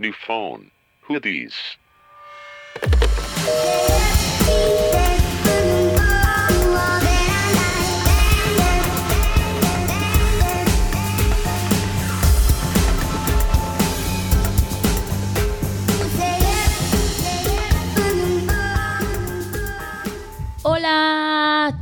[0.00, 0.70] New phone.
[1.02, 1.56] Who these?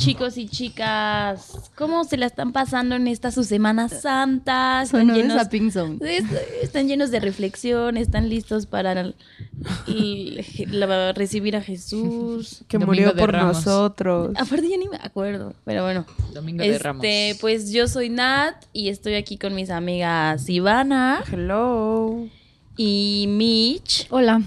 [0.06, 4.82] Chicos y chicas, ¿cómo se la están pasando en esta su Semana Santa?
[4.82, 5.98] Están llenos, Zapping Zone.
[6.00, 6.26] est-
[6.62, 9.14] están llenos de reflexión, están listos para el-
[9.88, 12.62] el- la- recibir a Jesús.
[12.68, 13.56] Que Domingo murió por Ramos.
[13.66, 14.30] nosotros.
[14.36, 16.06] Aparte ya ni me acuerdo, pero bueno.
[16.32, 17.04] Domingo de Ramos.
[17.04, 22.26] Este, pues yo soy Nat y estoy aquí con mis amigas Ivana Hello.
[22.76, 24.06] y Mitch.
[24.10, 24.40] Hola.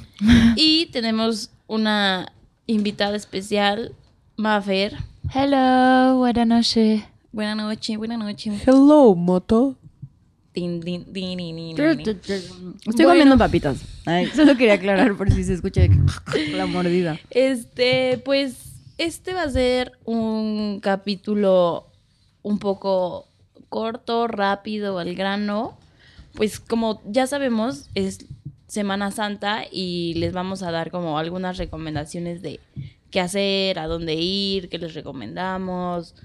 [0.55, 2.31] Y tenemos una
[2.65, 3.91] invitada especial,
[4.37, 4.95] Mafer.
[5.33, 7.03] Hello, buenas noches.
[7.31, 8.61] Buenas noches, buenas noches.
[8.67, 9.75] Hello, moto.
[10.51, 11.99] Tin, tin, tin, tin, tin, tin.
[12.09, 13.09] Estoy Bueno.
[13.09, 13.83] comiendo papitas.
[14.05, 15.81] Ay, solo quería aclarar por si se escucha
[16.53, 17.19] la mordida.
[17.29, 21.85] Este, pues, este va a ser un capítulo
[22.41, 23.27] un poco
[23.69, 25.77] corto, rápido, al grano.
[26.33, 28.25] Pues como ya sabemos, es
[28.67, 32.59] Semana Santa y les vamos a dar como algunas recomendaciones de
[33.11, 36.15] qué hacer, a dónde ir, qué les recomendamos.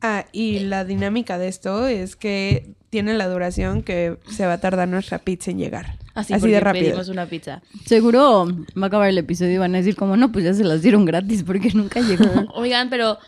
[0.00, 4.60] Ah, y la dinámica de esto es que tiene la duración que se va a
[4.60, 5.96] tardar nuestra pizza en llegar.
[6.14, 6.84] Así, Así porque de rápido.
[6.86, 7.62] pedimos una pizza.
[7.86, 10.64] Seguro va a acabar el episodio y van a decir como no, pues ya se
[10.64, 12.26] las dieron gratis porque nunca llegó.
[12.54, 13.18] Oigan, pero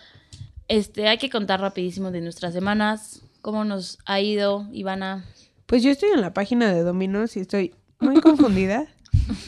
[0.69, 5.25] este hay que contar rapidísimo de nuestras semanas, cómo nos ha ido, Ivana.
[5.67, 8.87] Pues yo estoy en la página de Dominos y estoy muy confundida.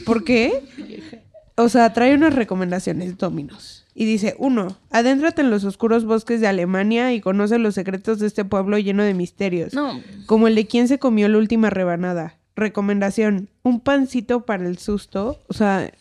[0.05, 0.63] ¿Por qué?
[1.59, 3.83] O sea, trae unas recomendaciones Dominos.
[3.95, 8.27] Y dice, uno, adéntrate en los oscuros bosques de Alemania y conoce los secretos de
[8.27, 9.73] este pueblo lleno de misterios.
[9.73, 12.35] No, Como el de quien se comió la última rebanada.
[12.55, 15.39] Recomendación, un pancito para el susto.
[15.47, 15.91] O sea,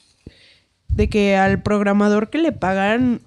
[0.88, 3.22] de que al programador que le pagan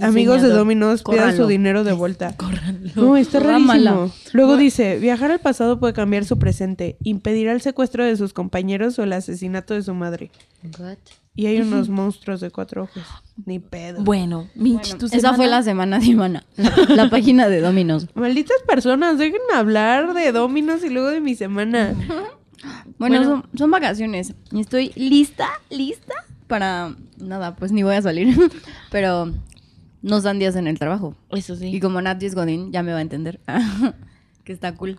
[0.00, 0.50] amigos de.
[0.50, 2.32] Dominos pidan su dinero de vuelta.
[2.36, 2.92] córranlo.
[2.94, 3.90] No, está Rámala.
[3.92, 4.30] rarísimo.
[4.32, 9.00] Luego dice, viajar al pasado puede cambiar su presente, impedirá el secuestro de sus compañeros
[9.00, 10.30] o el asesinato de su madre.
[11.34, 13.02] Y hay unos monstruos de cuatro ojos.
[13.46, 14.02] Ni pedo.
[14.04, 15.36] Bueno, Mitch, Bueno, tu esa semana?
[15.36, 16.44] fue la semana de Ivana.
[16.56, 18.06] La, la página de Dominos.
[18.14, 21.94] Malditas personas, déjenme hablar de Dominos y luego de mi semana.
[21.96, 22.22] Bueno,
[22.98, 23.24] Bueno.
[23.24, 24.34] Son, son vacaciones.
[24.50, 26.14] Y estoy lista, lista
[26.48, 26.94] para...
[27.16, 28.36] Nada, pues ni voy a salir.
[28.90, 29.32] Pero
[30.02, 31.16] nos dan días en el trabajo.
[31.30, 31.68] Eso sí.
[31.68, 33.40] Y como Nat es Godín, ya me va a entender.
[34.44, 34.98] que está cool.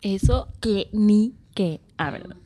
[0.00, 1.80] Eso que ni que.
[1.96, 2.36] Ah, verdad.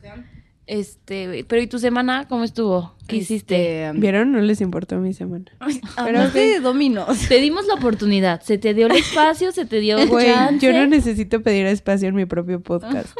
[0.67, 2.95] Este, pero ¿y tu semana cómo estuvo?
[3.07, 3.85] ¿Qué hiciste?
[3.85, 4.31] Este, ¿Vieron?
[4.31, 5.45] No les importó mi semana.
[5.95, 7.27] Hablaste de Dominos.
[7.27, 10.65] Te dimos la oportunidad, se te dio el espacio, se te dio Güey, chance.
[10.65, 13.09] yo no necesito pedir espacio en mi propio podcast.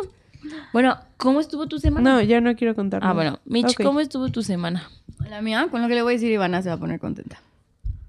[0.74, 2.14] Bueno, ¿cómo estuvo tu semana?
[2.14, 3.00] No, ya no quiero contar.
[3.02, 3.14] Ah, nada.
[3.16, 3.82] bueno, Mitch.
[3.82, 4.88] ¿cómo estuvo tu semana?
[5.28, 7.42] La mía, con lo que le voy a decir Ivana se va a poner contenta.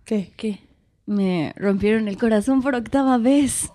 [0.05, 0.33] ¿Qué?
[0.37, 0.61] ¿Qué?
[1.07, 3.71] Me rompieron el corazón por octava vez.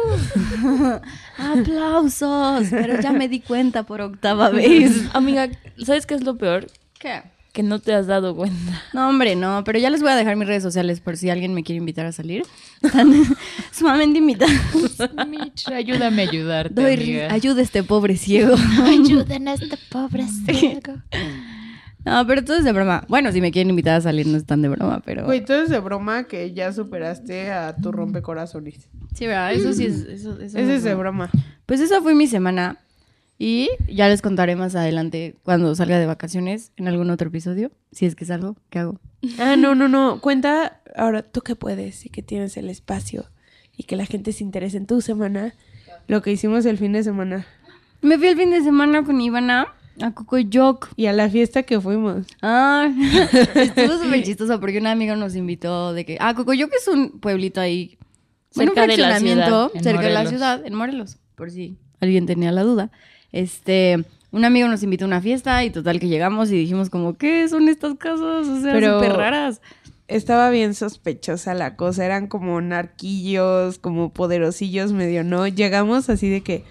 [1.38, 2.68] ¡Aplausos!
[2.70, 5.04] Pero ya me di cuenta por octava vez.
[5.14, 5.48] Amiga,
[5.84, 6.66] ¿sabes qué es lo peor?
[6.98, 7.22] ¿Qué?
[7.52, 8.80] Que no te has dado cuenta.
[8.92, 11.52] No, hombre, no, pero ya les voy a dejar mis redes sociales por si alguien
[11.52, 12.44] me quiere invitar a salir.
[12.80, 13.12] Están
[13.72, 14.54] sumamente invitados.
[15.26, 17.32] Mitch, ayúdame a ayudarte, Doy, amiga.
[17.32, 18.54] ayuda a este pobre ciego.
[18.84, 20.94] Ayuden a este pobre ciego.
[22.04, 23.04] No, pero todo es de broma.
[23.08, 25.24] Bueno, si me quieren invitar a salir no es tan de broma, pero...
[25.24, 28.88] Güey, todo es de broma que ya superaste a tu rompecorazones.
[29.14, 29.52] Sí, ¿verdad?
[29.52, 30.00] Eso sí es...
[30.06, 31.30] Eso, eso Ese es de broma.
[31.66, 32.78] Pues esa fue mi semana.
[33.38, 37.70] Y ya les contaré más adelante cuando salga de vacaciones en algún otro episodio.
[37.90, 39.00] Si es que salgo, ¿qué hago?
[39.38, 40.20] Ah, no, no, no.
[40.20, 43.30] Cuenta ahora tú que puedes y que tienes el espacio
[43.76, 45.54] y que la gente se interese en tu semana.
[46.06, 47.46] Lo que hicimos el fin de semana.
[48.02, 49.68] Me fui el fin de semana con Ivana
[50.02, 50.88] a Cocoyoc.
[50.96, 52.26] Y a la fiesta que fuimos.
[52.42, 52.92] Ah,
[53.54, 56.16] estuvo súper chistoso porque un amigo nos invitó de que...
[56.20, 57.98] Ah, Cocoyoc es un pueblito ahí.
[58.54, 59.70] bueno, un Cerca de la ciudad.
[59.80, 62.90] Cerca de la ciudad, en Morelos, por si alguien tenía la duda.
[63.32, 67.16] Este, un amigo nos invitó a una fiesta y total que llegamos y dijimos como,
[67.16, 68.48] ¿qué son estas casas?
[68.48, 69.60] O sea, súper raras.
[70.08, 72.04] Estaba bien sospechosa la cosa.
[72.04, 75.46] Eran como narquillos, como poderosillos medio, ¿no?
[75.46, 76.64] Llegamos así de que,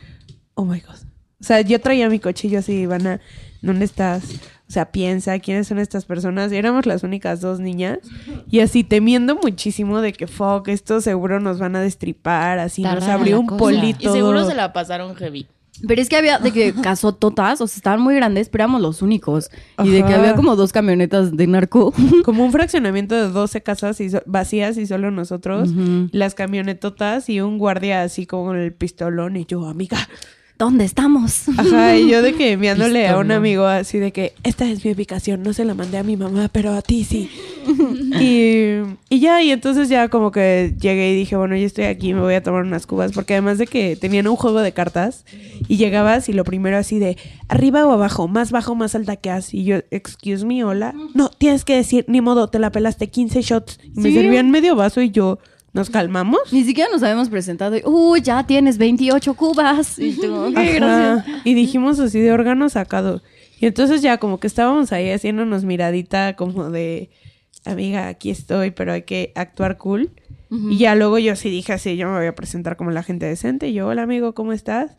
[0.56, 1.09] oh my god.
[1.42, 3.20] O sea, yo traía mi coche y yo así, Ivana,
[3.62, 4.24] ¿dónde estás?
[4.68, 6.52] O sea, piensa, ¿quiénes son estas personas?
[6.52, 8.00] Y éramos las únicas dos niñas.
[8.52, 12.60] Y así temiendo muchísimo de que, fuck, esto seguro nos van a destripar.
[12.60, 13.58] Así nos abrió un cosa.
[13.58, 14.10] polito.
[14.10, 15.48] Y seguro se la pasaron heavy.
[15.88, 19.02] Pero es que había de que casototas, o sea, estaban muy grandes, pero éramos los
[19.02, 19.50] únicos.
[19.84, 21.94] Y de que había como dos camionetas de narco.
[22.26, 25.70] Como un fraccionamiento de 12 casas y so- vacías y solo nosotros.
[25.70, 26.10] Ujú.
[26.12, 29.38] Las camionetotas y un guardia así con el pistolón.
[29.38, 29.98] Y yo, amiga,
[30.60, 31.44] ¿dónde estamos?
[31.58, 34.92] Ajá, y yo de que enviándole a un amigo así de que esta es mi
[34.92, 37.30] ubicación, no se la mandé a mi mamá, pero a ti sí.
[38.20, 42.14] y, y ya, y entonces ya como que llegué y dije, bueno, yo estoy aquí,
[42.14, 45.26] me voy a tomar unas cubas, porque además de que tenían un juego de cartas
[45.68, 47.18] y llegabas y lo primero así de
[47.48, 49.54] arriba o abajo, más bajo, más alta que has.
[49.54, 50.94] Y yo, excuse me, hola.
[51.14, 53.80] No, tienes que decir, ni modo, te la pelaste 15 shots.
[53.84, 54.14] Y me Sí.
[54.16, 55.40] servían medio vaso y yo,
[55.74, 56.52] ¿nos calmamos?
[56.52, 57.78] Ni siquiera nos habíamos presentado.
[57.78, 59.98] y, Uy, ya tienes 28 cubas.
[60.00, 60.54] Y tú.
[61.44, 63.22] Y dijimos así de órgano sacado.
[63.60, 67.10] Y entonces ya como que estábamos ahí haciéndonos miradita como de,
[67.66, 70.12] amiga, aquí estoy, pero hay que actuar cool.
[70.52, 73.28] Y ya luego yo sí dije así, yo me voy a presentar como la gente
[73.28, 73.68] decente.
[73.68, 74.98] Y yo, hola amigo, ¿cómo estás?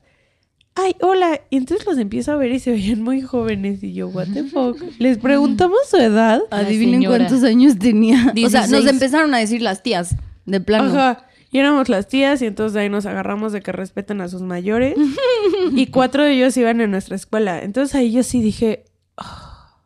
[0.76, 1.40] Ay, hola.
[1.50, 3.82] Y entonces los empiezo a ver y se veían muy jóvenes.
[3.82, 4.76] Y yo, what the fuck.
[4.98, 6.40] Les preguntamos su edad.
[6.50, 7.16] Adivinen señora.
[7.16, 8.32] cuántos años tenía.
[8.44, 8.86] O sea, nos 16.
[8.92, 10.14] empezaron a decir las tías,
[10.50, 10.90] de plano.
[10.90, 11.26] Ajá.
[11.52, 14.42] Y éramos las tías y entonces de ahí nos agarramos de que respeten a sus
[14.42, 14.94] mayores.
[15.72, 17.60] y cuatro de ellos iban en nuestra escuela.
[17.62, 18.84] Entonces ahí yo sí dije,
[19.16, 19.76] "Ah,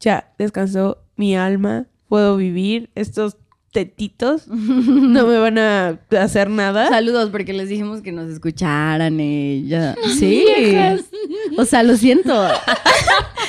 [0.00, 3.36] ya, descansó mi alma, puedo vivir, estos
[3.72, 6.88] tetitos no me van a hacer nada.
[6.88, 9.94] Saludos, porque les dijimos que nos escucharan y ya.
[10.18, 10.44] Sí.
[11.56, 12.32] O sea, lo siento.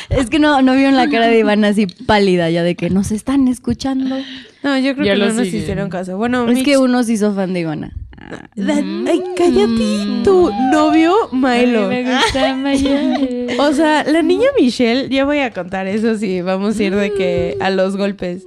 [0.10, 3.12] es que no, no vieron la cara de Iván así pálida, ya de que nos
[3.12, 4.18] están escuchando.
[4.64, 6.18] No, yo creo Ya que no nos hicieron caso.
[6.18, 7.92] Bueno, Es Mitch- que uno se hizo fan de Ivana.
[8.18, 11.88] Ah, Da- Ay, cállate, tu novio Milo.
[11.88, 13.58] Me gusta Mayores.
[13.60, 17.14] O sea, la niña Michelle, ya voy a contar eso sí, vamos a ir de
[17.14, 18.46] que a los golpes.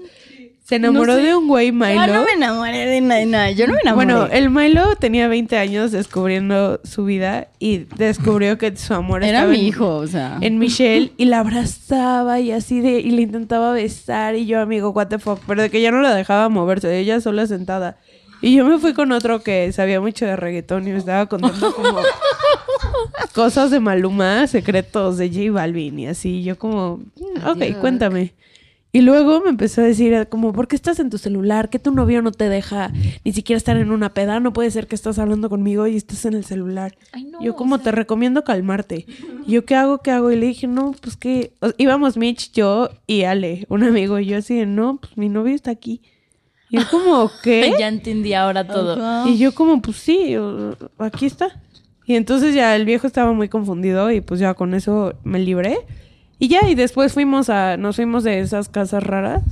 [0.72, 2.06] Se enamoró de un güey Milo.
[2.06, 3.50] Yo no me enamoré de nada.
[3.50, 4.06] Yo no me enamoré.
[4.06, 9.38] Bueno, el Milo tenía 20 años descubriendo su vida y descubrió que su amor era
[9.38, 10.38] estaba mi en- hijo, o sea.
[10.40, 14.90] en Michelle y la abrazaba y así de y le intentaba besar y yo amigo
[14.90, 17.98] what the fuck, pero de que ya no la dejaba moverse, ella sola sentada.
[18.40, 21.72] Y yo me fui con otro que sabía mucho de reggaetón y me estaba contando
[21.74, 21.98] como
[23.34, 26.42] cosas de Maluma, secretos de J Balvin y así.
[26.42, 28.32] Yo como, "Mm, ok, cuéntame.
[28.94, 31.70] Y luego me empezó a decir eh, como, ¿por qué estás en tu celular?
[31.70, 32.92] ¿Que tu novio no te deja
[33.24, 34.38] ni siquiera estar en una peda?
[34.38, 36.94] No puede ser que estás hablando conmigo y estás en el celular.
[37.12, 39.06] Ay, no, yo o como sea- te recomiendo calmarte.
[39.46, 39.98] Y yo, ¿qué hago?
[40.02, 40.30] ¿Qué hago?
[40.30, 41.54] Y le dije, no, pues que...
[41.62, 44.18] o- íbamos Mitch, yo y Ale, un amigo.
[44.18, 46.02] Y yo así de, no, pues mi novio está aquí.
[46.68, 47.72] Y él como, ¿qué?
[47.78, 49.26] Ya entendí ahora todo.
[49.26, 51.62] Y yo como, pues sí, o- aquí está.
[52.04, 55.78] Y entonces ya el viejo estaba muy confundido y pues ya con eso me libré.
[56.42, 59.44] Y ya, y después fuimos a, nos fuimos de esas casas raras,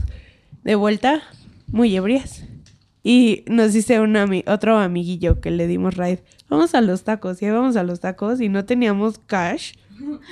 [0.65, 1.23] de vuelta,
[1.69, 2.43] muy ebrias.
[3.05, 7.41] Y nos dice un ami- otro amiguillo que le dimos ride, vamos a los tacos.
[7.41, 9.75] Y ahí vamos a los tacos y no teníamos cash.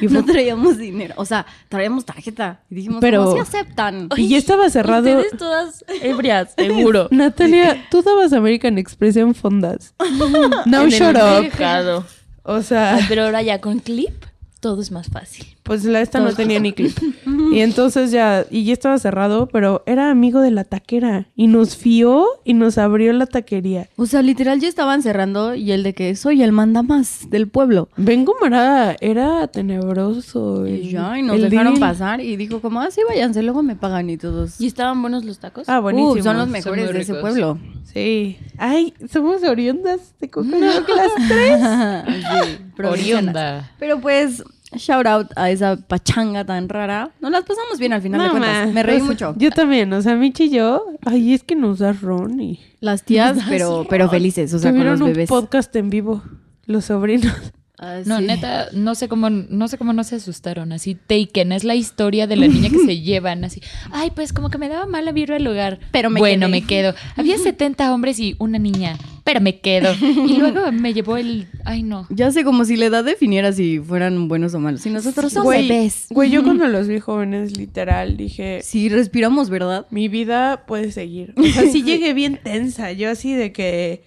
[0.00, 1.14] Y, No traíamos dinero.
[1.16, 2.60] O sea, traíamos tarjeta.
[2.68, 4.08] Y dijimos, Pero- ¿cómo se aceptan?
[4.16, 5.08] y ya estaba cerrado.
[5.16, 7.06] Ustedes todas ebrias, seguro.
[7.12, 9.94] Natalia, tú dabas American Express en fondas.
[10.66, 11.42] No En el shut up.
[11.42, 12.04] mercado.
[12.42, 12.96] O sea...
[12.96, 14.24] Ay, pero ahora ya con clip,
[14.58, 15.46] todo es más fácil.
[15.68, 16.96] Pues la esta no tenía ni clip.
[17.50, 21.28] Y entonces ya, y ya estaba cerrado, pero era amigo de la taquera.
[21.34, 23.88] Y nos fió y nos abrió la taquería.
[23.96, 27.88] O sea, literal ya estaban cerrando y el de que soy el mandamás del pueblo.
[27.96, 30.66] Ven como era, era tenebroso.
[30.66, 31.80] Y el- ya, y nos dejaron deal.
[31.80, 34.60] pasar y dijo como, ah, sí, váyanse, luego me pagan y todos.
[34.60, 35.68] ¿Y estaban buenos los tacos?
[35.68, 36.12] Ah, buenísimo.
[36.12, 37.58] Uh, son los mejores de ese pueblo.
[37.84, 38.36] Sí.
[38.58, 42.14] Ay, somos oriundas de Coconut las tres.
[42.58, 42.82] sí.
[42.84, 43.70] Oriunda.
[43.78, 44.42] Pero pues,
[44.76, 47.10] shout out a esa pachanga tan rara.
[47.20, 48.66] Nos las pasamos bien al final de cuentas.
[48.66, 48.72] ma.
[48.72, 49.34] Me reí O sea, mucho.
[49.38, 53.04] Yo también, o sea, Michi y yo, ay, es que nos da ron y Las
[53.04, 55.28] tías, pero, pero felices, o sea, con los un bebés.
[55.28, 56.22] podcast en vivo,
[56.66, 57.32] los sobrinos.
[57.80, 58.24] Ah, No, sí.
[58.24, 60.72] neta, no sé cómo, no sé cómo no se asustaron.
[60.72, 63.62] Así, Taken, es la historia de la niña que se llevan así.
[63.92, 65.78] Ay, pues como que me daba mala vibra el lugar.
[65.92, 66.60] Pero me Bueno, quedé.
[66.60, 66.94] me quedo.
[67.14, 68.96] Había 70 hombres y una niña,
[69.28, 69.92] pero me quedo.
[70.00, 71.46] Y luego me llevó el.
[71.66, 72.06] Ay, no.
[72.08, 74.80] Ya sé, como si la edad definiera si fueran buenos o malos.
[74.80, 76.06] Si nosotros somos Güey, bebés.
[76.08, 79.86] güey, yo cuando los vi jóvenes, literal, dije, Sí, respiramos, ¿verdad?
[79.90, 81.34] mi vida puede seguir.
[81.38, 82.92] O sea, sí llegué bien tensa.
[82.92, 84.02] Yo así de que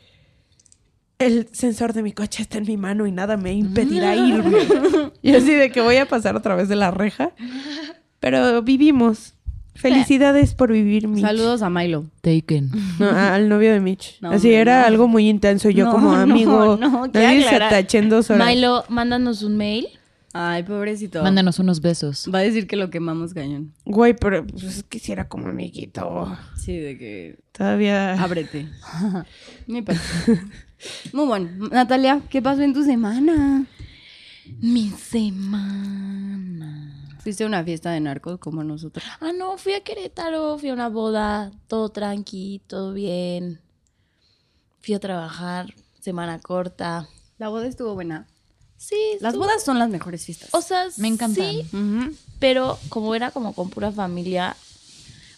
[1.19, 4.57] el sensor de mi coche está en mi mano y nada me impedirá irme.
[5.21, 7.31] Yo así de que voy a pasar a través de la reja.
[8.19, 9.35] Pero vivimos.
[9.73, 11.21] Felicidades por vivir, Mitch.
[11.21, 12.05] Saludos a Milo.
[12.21, 12.71] Taken.
[12.99, 14.17] No, a- al novio de Mitch.
[14.21, 14.87] No, así era no.
[14.87, 15.69] algo muy intenso.
[15.69, 16.77] Yo No, como amigo.
[16.77, 17.69] no, ¿qué nadie se aclarar?
[17.71, 18.47] taché en dos horas.
[18.47, 19.87] Milo, mándanos un mail.
[20.33, 21.21] Ay, pobrecito.
[21.23, 22.29] Mándanos unos besos.
[22.33, 23.73] Va a decir que lo quemamos cañón.
[23.85, 26.37] Güey, pero pues, es que si era como amiguito.
[26.57, 28.13] Sí, de que Todavía.
[28.21, 28.67] ábrete.
[29.67, 29.99] Mi perro.
[31.13, 31.49] Muy bueno.
[31.71, 33.65] Natalia, ¿qué pasó en tu semana?
[34.61, 36.80] Mi semana.
[37.23, 39.05] Fuiste a una fiesta de narcos como nosotros.
[39.19, 43.61] Ah, no, fui a Querétaro, fui a una boda, todo tranqui, todo bien.
[44.81, 47.07] Fui a trabajar, semana corta.
[47.37, 48.27] La boda estuvo buena.
[48.77, 50.49] Sí, Las estuvo- bodas son las mejores fiestas.
[50.53, 51.45] O sea, Me encantan.
[51.45, 51.67] sí,
[52.39, 54.55] pero como era como con pura familia,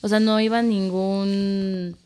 [0.01, 1.97] o sea, no iba ningún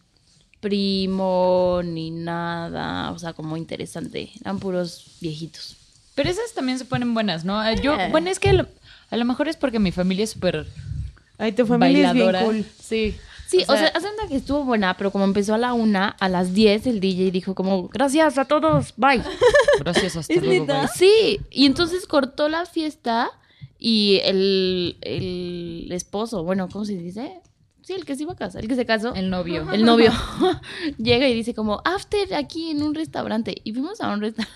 [0.59, 4.31] primo ni nada, o sea, como interesante.
[4.41, 5.75] Eran puros viejitos.
[6.15, 7.63] Pero esas también se ponen buenas, ¿no?
[7.63, 8.09] Eh, Yo, Eh.
[8.09, 8.65] bueno, es que
[9.09, 10.67] a lo, mejor es porque mi familia es súper
[11.37, 12.41] Ay, tu familia bailadora.
[12.41, 12.71] es bien cool.
[12.81, 13.15] Sí.
[13.47, 16.27] Sí, o sea, hace una que estuvo buena, pero como empezó a la una, a
[16.27, 19.23] las 10 el DJ dijo como, gracias a todos, bye.
[19.79, 20.65] Gracias, hasta ¿Es luego.
[20.65, 20.87] bye.
[20.93, 23.31] Sí, y entonces cortó la fiesta
[23.79, 27.39] y el, el esposo, bueno, ¿cómo se dice?
[27.83, 29.15] Sí, el que se iba a casar, el que se casó.
[29.15, 29.65] El novio.
[29.71, 30.11] El novio
[30.97, 33.55] llega y dice como, after aquí en un restaurante.
[33.63, 34.51] Y fuimos a un restaurante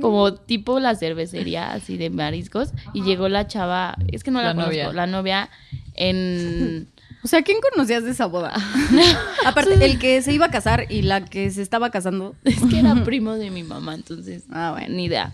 [0.00, 2.70] como tipo la cervecería, así de mariscos.
[2.94, 4.92] Y llegó la chava, es que no la, La conozco, novia.
[4.92, 5.50] la novia
[5.94, 6.88] en...
[7.24, 8.54] O sea, ¿quién conocías de esa boda?
[9.44, 12.36] Aparte, el que se iba a casar y la que se estaba casando.
[12.44, 14.94] Es que era primo de mi mamá, entonces, Ah, bueno.
[14.94, 15.32] ni idea.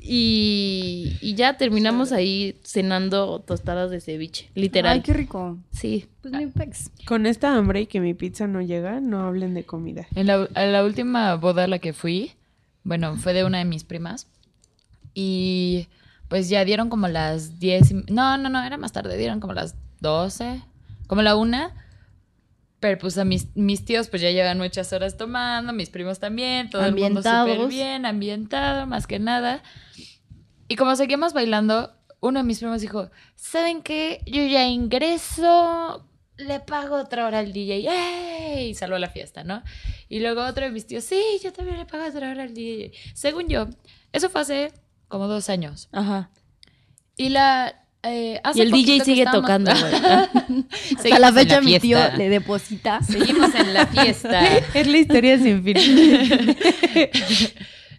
[0.00, 4.94] Y, y ya terminamos ahí cenando tostadas de ceviche, literal.
[4.94, 5.58] Ay, qué rico.
[5.72, 6.06] Sí.
[6.22, 6.90] Pues mi pex.
[7.06, 10.06] Con esta hambre y que mi pizza no llega, no hablen de comida.
[10.14, 12.32] En la, a la última boda a la que fui,
[12.84, 14.28] bueno, fue de una de mis primas.
[15.14, 15.88] Y
[16.28, 17.90] pues ya dieron como las 10.
[17.90, 20.62] y- No, no, no, era más tarde, dieron como las 12,
[21.06, 21.72] como la una.
[22.80, 26.68] Pero pues a mis, mis tíos pues ya llevan muchas horas tomando, mis primos también,
[26.68, 29.62] todo el mundo súper bien, ambientado, más que nada.
[30.68, 34.20] Y como seguíamos bailando, uno de mis primos dijo, ¿saben qué?
[34.26, 37.86] Yo ya ingreso, le pago otra hora al DJ.
[37.88, 38.70] ¡Ey!
[38.70, 39.62] Y salvó la fiesta, ¿no?
[40.08, 42.92] Y luego otro de mis tíos, sí, yo también le pago otra hora al DJ.
[43.14, 43.68] Según yo,
[44.12, 44.72] eso fue hace
[45.08, 45.88] como dos años.
[45.92, 46.30] Ajá.
[47.16, 47.82] Y la...
[48.02, 50.64] eh, hace Y el DJ sigue estábamos- tocando, güey.
[50.96, 53.00] Hasta la fecha mi tío le deposita.
[53.02, 54.40] Seguimos en la fiesta.
[54.74, 55.76] Es la historia sin fin.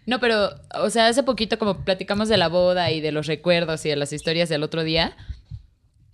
[0.06, 0.50] No, pero,
[0.80, 3.96] o sea, hace poquito como platicamos de la boda y de los recuerdos y de
[3.96, 5.16] las historias del otro día,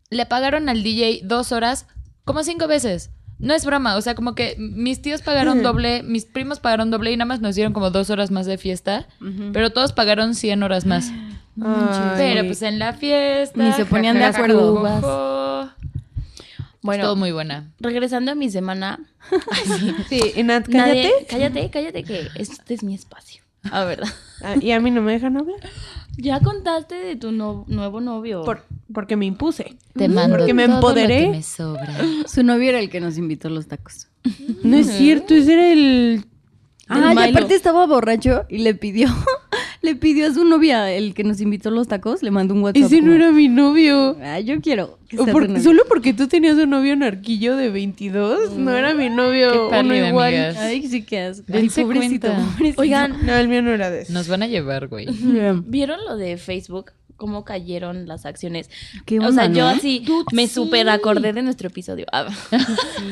[0.08, 1.86] le pagaron al DJ dos horas
[2.24, 3.10] como cinco veces.
[3.38, 7.10] No es broma, o sea, como que mis tíos pagaron doble, mis primos pagaron doble
[7.10, 9.08] y nada más nos dieron como dos horas más de fiesta,
[9.52, 11.10] pero todos pagaron 100 horas más.
[11.60, 12.12] Ay.
[12.16, 13.60] Pero pues en la fiesta...
[13.62, 15.68] Ni se ponían de acuerdo.
[16.82, 17.70] Bueno, Todo muy buena.
[17.80, 19.00] regresando a mi semana.
[20.08, 21.26] Sí, y Nat, Nadie- cállate.
[21.28, 23.42] cállate, cállate, que este es mi espacio.
[23.70, 24.02] A ver.
[24.42, 25.58] Ah, y a mí no me dejan hablar.
[26.16, 28.42] Ya contaste de tu no- nuevo novio.
[28.44, 29.76] Por- porque me impuse.
[29.94, 31.20] Te mando Porque me todo lo empoderé.
[31.24, 31.94] que me sobra.
[32.26, 34.08] Su novio era el que nos invitó a los tacos.
[34.62, 36.24] No es cierto, ese era el...
[36.88, 39.08] Ah, y aparte estaba borracho y le pidió,
[39.82, 42.62] le pidió a su novia, el que nos invitó a los tacos, le mandó un
[42.62, 42.84] WhatsApp.
[42.84, 44.16] Ese no como, era mi novio.
[44.22, 45.62] "Ah, yo quiero que O sea por- tu novio".
[45.62, 49.94] solo porque tú tenías un novio narquillo de 22, no era mi novio Qué uno
[49.94, 50.28] igual.
[50.34, 50.56] amigas.
[50.58, 51.44] Ay, sí que asco.
[51.52, 52.46] Ay, pobrecito, cuenta.
[52.52, 52.80] pobrecito.
[52.82, 54.12] Oigan, No, el mío no era de eso.
[54.12, 55.06] Nos van a llevar, güey.
[55.66, 56.92] ¿vieron lo de Facebook?
[57.16, 58.68] ¿Cómo cayeron las acciones?
[59.06, 62.06] ¿Qué o sea, yo así me super acordé de nuestro episodio.
[62.12, 62.26] Ah.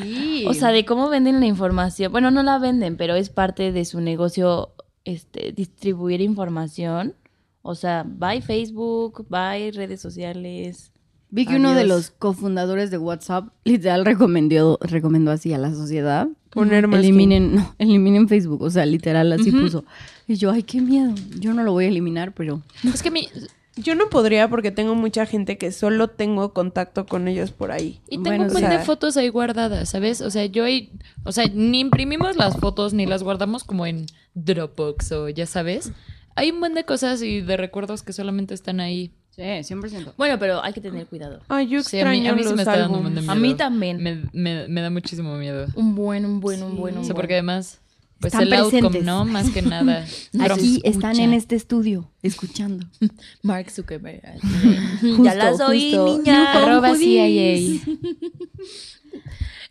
[0.01, 0.43] Sí.
[0.47, 2.11] O sea, de cómo venden la información.
[2.11, 4.73] Bueno, no la venden, pero es parte de su negocio
[5.05, 7.15] este, distribuir información.
[7.61, 10.91] O sea, bye Facebook, bye redes sociales.
[11.29, 16.27] Vi que uno de los cofundadores de WhatsApp literal recomendó, recomendó así a la sociedad.
[16.49, 18.61] Poner más Eliminen, no, eliminen Facebook.
[18.61, 19.85] O sea, literal así puso.
[20.27, 21.13] Y yo, ay, qué miedo.
[21.39, 22.61] Yo no lo voy a eliminar, pero.
[22.83, 23.29] Es que mi,
[23.77, 28.01] Yo no podría porque tengo mucha gente que solo tengo contacto con ellos por ahí.
[28.09, 30.19] Y tengo Bueno, un O de fotos ahí guardadas, ¿sabes?
[30.21, 30.91] O sea, yo ahí,
[31.23, 35.91] o sea, ni imprimimos las fotos ni las guardamos como en Dropbox o ya sabes.
[36.35, 39.11] Hay un buen de cosas y de recuerdos que solamente están ahí.
[39.31, 40.13] Sí, 100%.
[40.17, 41.39] Bueno, pero hay que tener cuidado.
[41.47, 43.17] Ay, yo Sí, a mí, extraño a mí sí los me está dando un buen
[43.17, 43.25] álbumes.
[43.27, 44.03] de A mí también.
[44.03, 45.67] Me, me- me da muchísimo miedo.
[45.75, 47.21] Un buen, un buen, un buen, un O sea, buen.
[47.21, 47.79] porque además,
[48.21, 49.03] pues Están el outcome, presentes.
[49.03, 49.25] ¿no?
[49.25, 50.05] Más que nada.
[50.39, 52.85] Aquí están en este estudio, escuchando.
[53.41, 54.39] Mark Zuckerberg.
[55.01, 56.53] Justo, ya las oí, niña.
[56.53, 56.95] Arroba.
[56.95, 57.81] CIA.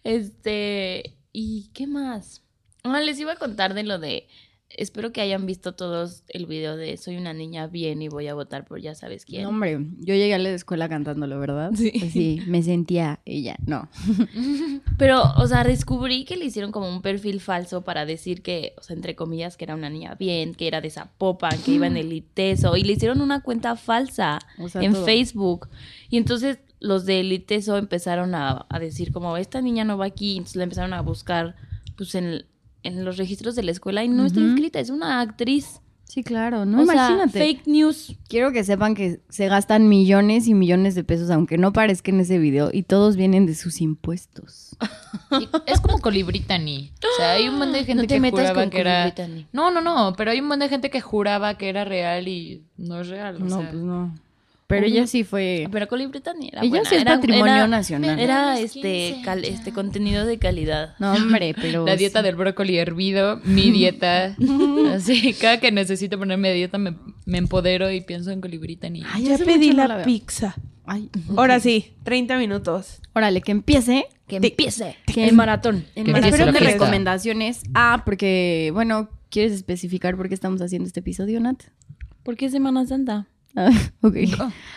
[0.02, 2.42] Este, ¿y qué más?
[2.82, 4.26] Ah, les iba a contar de lo de.
[4.76, 8.34] Espero que hayan visto todos el video de Soy una niña bien y voy a
[8.34, 9.42] votar por ya sabes quién.
[9.42, 11.72] No, hombre, yo llegué a la escuela cantándolo, ¿verdad?
[11.74, 11.90] Sí.
[11.90, 13.56] Sí, me sentía ella.
[13.66, 13.88] No.
[14.98, 18.82] Pero, o sea, descubrí que le hicieron como un perfil falso para decir que, o
[18.82, 21.96] sea, entre comillas, que era una niña bien, que era de Zapopan, que iba en
[21.96, 25.04] el ITESO, y le hicieron una cuenta falsa O sea, en todo.
[25.04, 25.68] Facebook.
[26.10, 30.32] Y entonces los del ITESO empezaron a, a decir como, esta niña no va aquí,
[30.36, 31.56] entonces la empezaron a buscar,
[31.96, 32.44] pues, en,
[32.82, 35.80] en los registros de la escuela y no está inscrita, es una actriz.
[36.04, 37.38] Sí, claro, no o sea, imagínate.
[37.38, 38.16] fake news.
[38.28, 42.18] Quiero que sepan que se gastan millones y millones de pesos, aunque no parezca en
[42.18, 44.76] ese video, y todos vienen de sus impuestos.
[45.40, 46.90] Y Es como Colibritani.
[46.98, 49.14] O sea, hay un montón de gente No te que metas juraba con que era.
[49.52, 50.14] No, no, no.
[50.16, 53.36] Pero hay un montón de gente que juraba que era real y no es real.
[53.36, 53.70] O No, sea.
[53.70, 54.12] pues no.
[54.70, 55.68] Pero ella sí fue.
[55.70, 58.18] Pero Colibri Britannia era Ella buena, sí es era- patrimonio era- nacional.
[58.18, 58.80] Era este,
[59.12, 60.94] 15 cal- este contenido de calidad.
[60.98, 61.84] No, hombre, pero.
[61.86, 64.36] La dieta del brócoli hervido, mi dieta.
[64.94, 66.94] Así, cada que necesito ponerme a dieta me,
[67.26, 69.02] me empodero y pienso en Colibritani.
[69.12, 70.54] Ay, Ya pedí la, la pizza.
[70.86, 73.00] Ay, Ahora sí, 30 minutos.
[73.14, 74.06] órale, que empiece.
[74.26, 74.96] Que empiece.
[75.06, 75.84] que- el maratón.
[75.94, 76.72] En Que maratón de fiesta.
[76.72, 77.62] recomendaciones.
[77.74, 81.62] Ah, porque, bueno, ¿quieres especificar por qué estamos haciendo este episodio, Nat?
[82.22, 83.26] ¿Por qué Semana Santa?
[83.56, 83.70] Ah,
[84.02, 84.14] ok.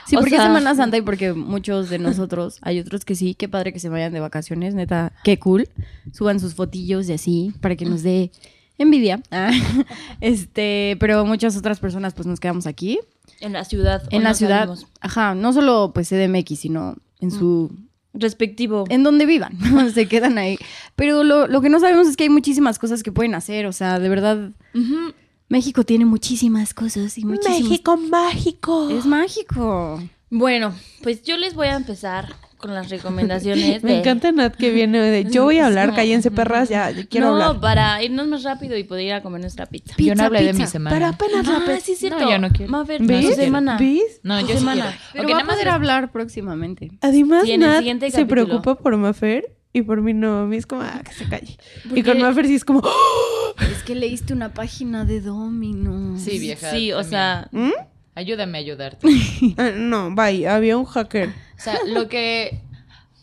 [0.07, 3.15] Sí, O porque sea- es Semana Santa y porque muchos de nosotros, hay otros que
[3.15, 5.69] sí, qué padre que se vayan de vacaciones, neta, qué cool.
[6.11, 8.31] Suban sus fotillos de así para que nos dé
[8.77, 9.21] envidia.
[9.31, 9.51] Ah,
[10.21, 12.99] este, pero muchas otras personas pues nos quedamos aquí
[13.39, 14.03] En la ciudad.
[14.09, 14.59] en la ciudad.
[14.67, 14.87] salimos.
[15.01, 17.71] Ajá, no solo pues CDMX, sino en su
[18.13, 18.85] Respectivo.
[18.89, 19.57] en donde vivan,
[19.93, 20.57] se quedan ahí.
[20.95, 23.71] Pero lo, lo que no sabemos es que hay muchísimas cosas que pueden hacer, o
[23.71, 25.13] sea, de verdad, Ujú.
[25.49, 27.69] México tiene muchísimas cosas y muchísimos...
[27.69, 28.89] México mágico.
[28.89, 30.01] Es mágico.
[30.29, 30.73] Bueno,
[31.03, 33.83] pues yo les voy a empezar con las recomendaciones.
[33.83, 37.05] Me de- encanta Nat que viene de yo voy a hablar, cállense perras, ya, ya
[37.05, 37.59] quiero no, hablar.
[37.61, 39.93] para irnos más rápido y poder ir a comer nuestra pizza.
[39.97, 40.63] Yo no Pizza, hablé de pizza.
[40.63, 40.95] mi semana.
[40.95, 42.19] Pero apenas la Ah, sí, es cierto.
[42.21, 42.71] No, ya no quiero.
[42.71, 43.35] Mafer, No, tu no quiero.
[43.35, 43.77] semana.
[43.77, 44.19] ¿Ves?
[44.23, 44.81] No, yo sí semana.
[44.83, 44.97] quiero.
[45.11, 46.91] Pero Ok, va nada a más poder hablar próximamente.
[47.01, 50.41] Además, Sí, Nat se preocupa por Mafer y por mí no.
[50.41, 51.57] A mí es como, ah, que se calle.
[51.93, 53.53] Y con Mafer sí es como, ¡oh!
[53.59, 56.17] Es que leíste una página de Domino.
[56.19, 56.71] Sí, vieja.
[56.71, 57.09] Sí, o también.
[57.09, 57.71] sea, ¿Mm?
[58.15, 59.07] Ayúdame a ayudarte.
[59.57, 61.29] Ah, no, bye, había un hacker.
[61.29, 62.59] O sea, lo que.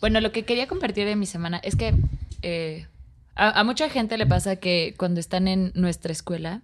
[0.01, 1.93] Bueno, lo que quería compartir de mi semana es que
[2.41, 2.87] eh,
[3.35, 6.61] a, a mucha gente le pasa que cuando están en nuestra escuela,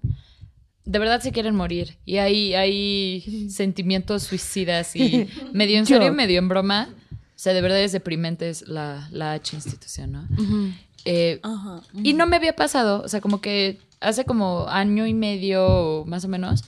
[0.85, 1.97] de verdad se quieren morir.
[2.05, 6.89] Y hay, hay sentimientos suicidas y medio en serio, medio en broma.
[7.37, 10.27] O sea, de verdad es deprimente es la, la H institución, ¿no?
[11.05, 11.83] Eh, Ajá.
[11.93, 16.25] y no me había pasado, o sea, como que hace como año y medio, más
[16.25, 16.63] o menos,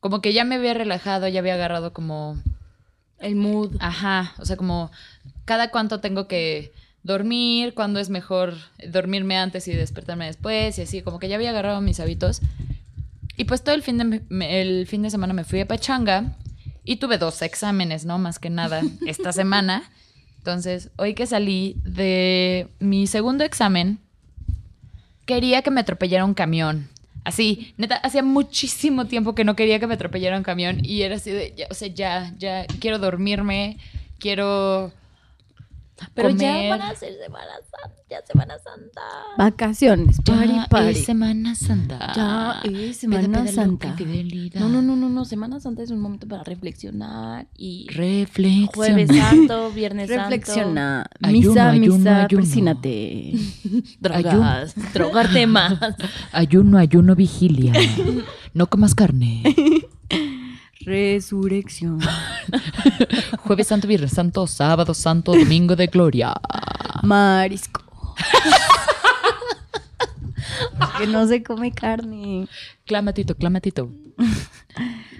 [0.00, 2.42] como que ya me había relajado, ya había agarrado como
[3.20, 3.76] El mood.
[3.78, 4.90] Ajá, o sea, como
[5.44, 6.72] cada cuánto tengo que
[7.04, 8.54] dormir, cuándo es mejor
[8.88, 12.40] dormirme antes y despertarme después y así, como que ya había agarrado mis hábitos.
[13.36, 14.22] Y pues todo el fin de,
[14.60, 16.36] el fin de semana me fui a Pachanga
[16.84, 18.18] y tuve dos exámenes, ¿no?
[18.18, 19.90] Más que nada esta semana.
[20.38, 23.98] Entonces, hoy que salí de mi segundo examen,
[25.26, 26.88] quería que me atropellara un camión.
[27.24, 31.16] Así, neta, hacía muchísimo tiempo que no quería que me atropellara un camión y era
[31.16, 33.76] así de, ya, o sea, ya, ya, quiero dormirme,
[34.18, 34.92] quiero
[36.14, 36.68] Pero comer.
[36.68, 37.96] ya van a ser Semana Santa.
[38.08, 39.00] Ya Semana Santa.
[39.38, 40.90] Vacaciones, party, Ya party.
[40.90, 42.12] es Semana Santa.
[42.16, 43.96] Ya es Semana Santa.
[44.54, 45.24] No, no, no, no, no.
[45.24, 48.68] Semana Santa es un momento para reflexionar y Reflexión.
[48.74, 51.06] Jueves Santo, Viernes Reflexiona.
[51.22, 53.32] Ayuno, misa, misa, persínate.
[53.62, 53.88] Santo.
[54.00, 54.74] Drogas.
[54.92, 55.78] Drogarte más.
[56.32, 57.72] Ayuno, ayuno, vigilia.
[58.54, 59.42] no comas carne.
[60.80, 62.00] Resurrección.
[63.44, 66.32] Jueves Santo, Viernes Santo, Sábado Santo, Domingo de Gloria.
[67.02, 67.82] Marisco.
[70.98, 72.48] que no se come carne.
[72.86, 73.90] Clamatito, clamatito.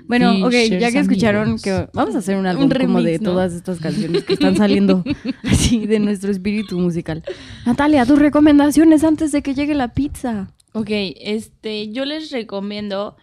[0.06, 1.62] Bueno, ok, ya que escucharon amigos.
[1.62, 5.04] que vamos a hacer un álbum Un como de todas estas canciones que están saliendo
[5.44, 7.22] así de nuestro espíritu musical.
[7.64, 10.52] Natalia, tus recomendaciones antes de que llegue la pizza.
[10.72, 13.16] Ok, este, yo les recomiendo.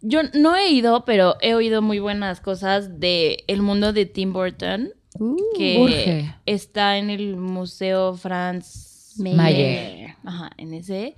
[0.00, 4.32] Yo no he ido, pero he oído muy buenas cosas de el mundo de Tim
[4.32, 4.90] Burton,
[5.56, 6.34] que Urge.
[6.46, 10.14] está en el Museo Franz Mayer.
[10.24, 11.16] Ajá, en ese.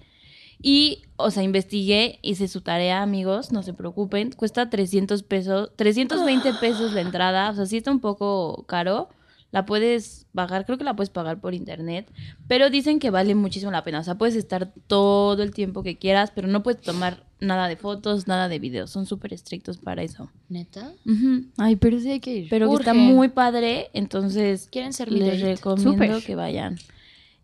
[0.62, 4.32] Y, o sea, investigué, hice su tarea, amigos, no se preocupen.
[4.32, 9.08] Cuesta 300 pesos, 320 pesos la entrada, o sea, sí está un poco caro.
[9.52, 12.10] La puedes pagar, creo que la puedes pagar por internet,
[12.46, 14.00] pero dicen que vale muchísimo la pena.
[14.00, 17.76] O sea, puedes estar todo el tiempo que quieras, pero no puedes tomar nada de
[17.76, 18.90] fotos, nada de videos.
[18.90, 20.30] Son súper estrictos para eso.
[20.48, 20.92] ¿Neta?
[21.56, 22.48] Ay, pero sí hay que ir.
[22.48, 26.22] Pero que está muy padre, entonces ¿Quieren ser les recomiendo Súper.
[26.22, 26.76] que vayan.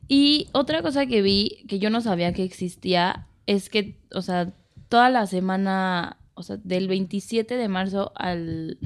[0.09, 4.53] Y otra cosa que vi, que yo no sabía que existía, es que, o sea,
[4.89, 8.79] toda la semana, o sea, del 27 de marzo al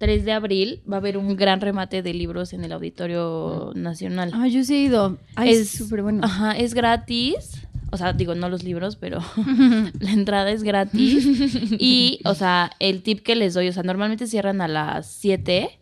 [0.00, 4.30] 3 de abril va a haber un gran remate de libros en el Auditorio Nacional.
[4.32, 5.18] Ay, yo sí he ido.
[5.36, 6.22] Ay, es súper bueno.
[6.24, 7.66] Ajá, es gratis.
[7.92, 9.18] O sea, digo, no los libros, pero
[10.00, 11.26] la entrada es gratis.
[11.78, 15.78] Y, o sea, el tip que les doy, o sea, normalmente cierran a las 7,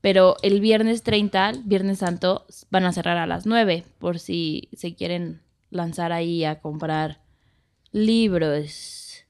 [0.00, 4.68] pero el viernes 30, el viernes santo, van a cerrar a las 9, por si
[4.74, 7.18] se quieren lanzar ahí a comprar
[7.90, 9.24] libros.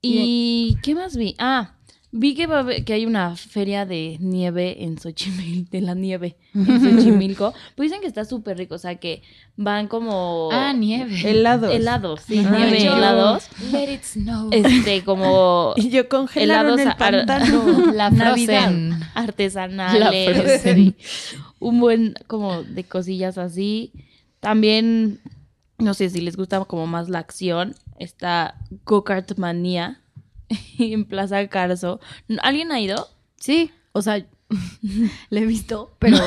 [0.00, 1.34] ¿Y qué más vi?
[1.38, 1.74] Ah,
[2.16, 5.94] vi que, va a haber- que hay una feria de nieve en Xochimilco, de la
[5.94, 7.52] nieve en Xochimilco.
[7.74, 9.22] Pues dicen que está súper rico, o sea, que
[9.56, 10.48] van como...
[10.52, 11.12] Ah, nieve.
[11.28, 11.74] Helados.
[11.74, 13.48] Helados, sí, nieve, Yo- helados.
[13.72, 14.48] Let it snow.
[14.52, 17.92] Este, como Y yo congelaron Helados el pantano.
[17.92, 18.10] La.
[18.12, 19.00] Frozen.
[19.14, 20.00] artesanales.
[20.00, 20.94] La Frozen.
[21.58, 23.92] un buen como de cosillas así.
[24.40, 25.18] También,
[25.78, 30.00] no sé si les gusta como más la acción, está Go-Kart Manía
[30.78, 32.00] en Plaza Carso.
[32.42, 33.08] ¿Alguien ha ido?
[33.38, 34.24] Sí, o sea,
[35.30, 36.18] le he visto, pero,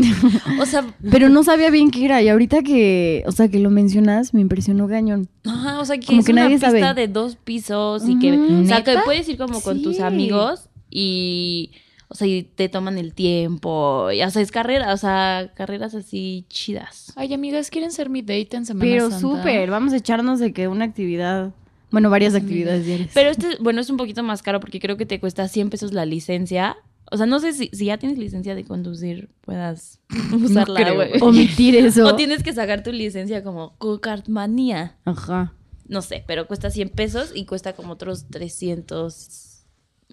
[0.60, 2.22] O sea, pero no sabía bien qué era.
[2.22, 5.28] Y ahorita que, o sea, que lo mencionas, me impresionó cañón.
[5.44, 6.94] ajá, o sea que Como es que una nadie pista sabe.
[6.94, 11.72] de dos pisos y que, o sea, que puedes ir como con tus amigos y,
[12.08, 14.10] o sea, y te toman el tiempo.
[14.12, 17.12] Y, o sea, es carrera, o sea, carreras así chidas.
[17.16, 19.20] Ay, amigas, ¿quieren ser mi date en Semana Pero Santa?
[19.20, 21.52] súper, vamos a echarnos de que una actividad,
[21.90, 23.10] bueno, varias actividades diarias.
[23.14, 25.92] Pero este, bueno, es un poquito más caro porque creo que te cuesta 100 pesos
[25.92, 26.76] la licencia.
[27.10, 30.00] O sea, no sé si, si ya tienes licencia de conducir, puedas
[30.32, 30.94] usarla, creo.
[30.96, 31.12] güey.
[31.20, 32.06] Omitir eso.
[32.06, 34.96] O tienes que sacar tu licencia como go-kart manía.
[35.04, 35.52] Ajá.
[35.88, 39.64] No sé, pero cuesta 100 pesos y cuesta como otros 300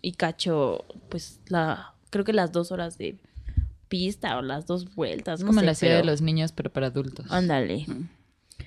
[0.04, 3.18] y cacho, pues la, creo que las dos horas de
[3.88, 5.40] pista o las dos vueltas.
[5.40, 7.26] Es no como sé, la ciudad de los niños, pero para adultos.
[7.30, 7.86] Ándale.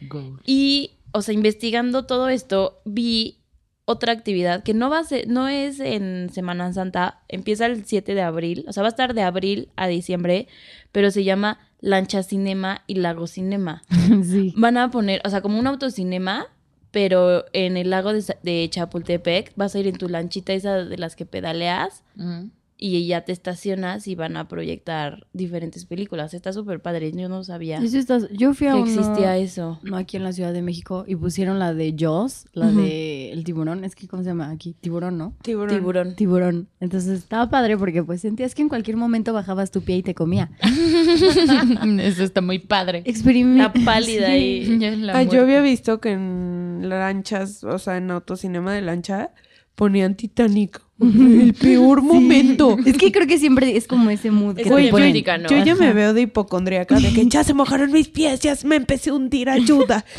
[0.09, 0.40] Goal.
[0.45, 3.38] Y, o sea, investigando todo esto, vi
[3.87, 8.14] otra actividad que no va a ser, no es en Semana Santa, empieza el 7
[8.14, 10.46] de abril, o sea, va a estar de abril a diciembre,
[10.92, 13.83] pero se llama Lancha Cinema y Lago Cinema.
[14.24, 14.52] sí.
[14.57, 16.48] Van a poner, o sea, como un autocinema,
[16.90, 21.16] pero en el lago de, Chapultepec vas a ir en tu lanchita esa de las
[21.16, 22.50] que pedaleas Ujú.
[22.79, 26.35] Y ya te estacionas y van a proyectar diferentes películas.
[26.35, 29.81] Está súper padre, yo no sabía Eso está- yo fui a que uno- existía eso.
[29.83, 33.45] No, aquí en la Ciudad de México y pusieron la de Jaws, la de el
[33.45, 34.75] tiburón, es que ¿cómo se llama aquí?
[34.81, 35.35] Tiburón, ¿no?
[35.43, 35.71] Tiburón.
[35.75, 36.15] Tiburón.
[36.17, 36.69] Tiburón.
[36.81, 40.15] Entonces estaba padre porque pues sentías que en cualquier momento bajabas tu pie y te
[40.15, 40.51] comía.
[42.01, 43.03] Eso está muy padre.
[43.05, 43.67] Experimenta.
[43.75, 48.73] Está pálida en la Ah, yo había visto que en lanchas, o sea, en autocinema
[48.75, 49.31] de lancha,
[49.75, 50.81] ponían Titanic.
[50.98, 52.76] El peor momento.
[52.85, 54.90] Es que creo que siempre es como ese mood que Es te ponen.
[54.90, 55.48] práctica, ¿no?
[55.48, 58.76] yo ya me veo de hipocondríaca, de que ya se mojaron mis pies, ya me
[58.76, 60.04] empecé a hundir, ayuda.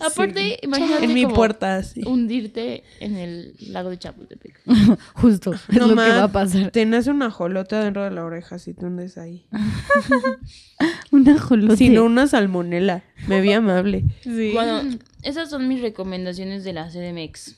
[0.00, 2.02] Aparte, imagínate en mi como puerta, así.
[2.04, 4.60] hundirte en el lago de Chapultepec.
[5.14, 6.72] Justo, es No lo que va a pasar.
[6.72, 9.46] Te nace una jolota dentro de la oreja si te hundes ahí.
[11.12, 11.76] Una jolote.
[11.76, 13.04] Si no, una salmonela.
[13.28, 14.04] Me vi amable.
[14.52, 14.82] Bueno,
[15.22, 17.56] esas son mis recomendaciones de la CDMX.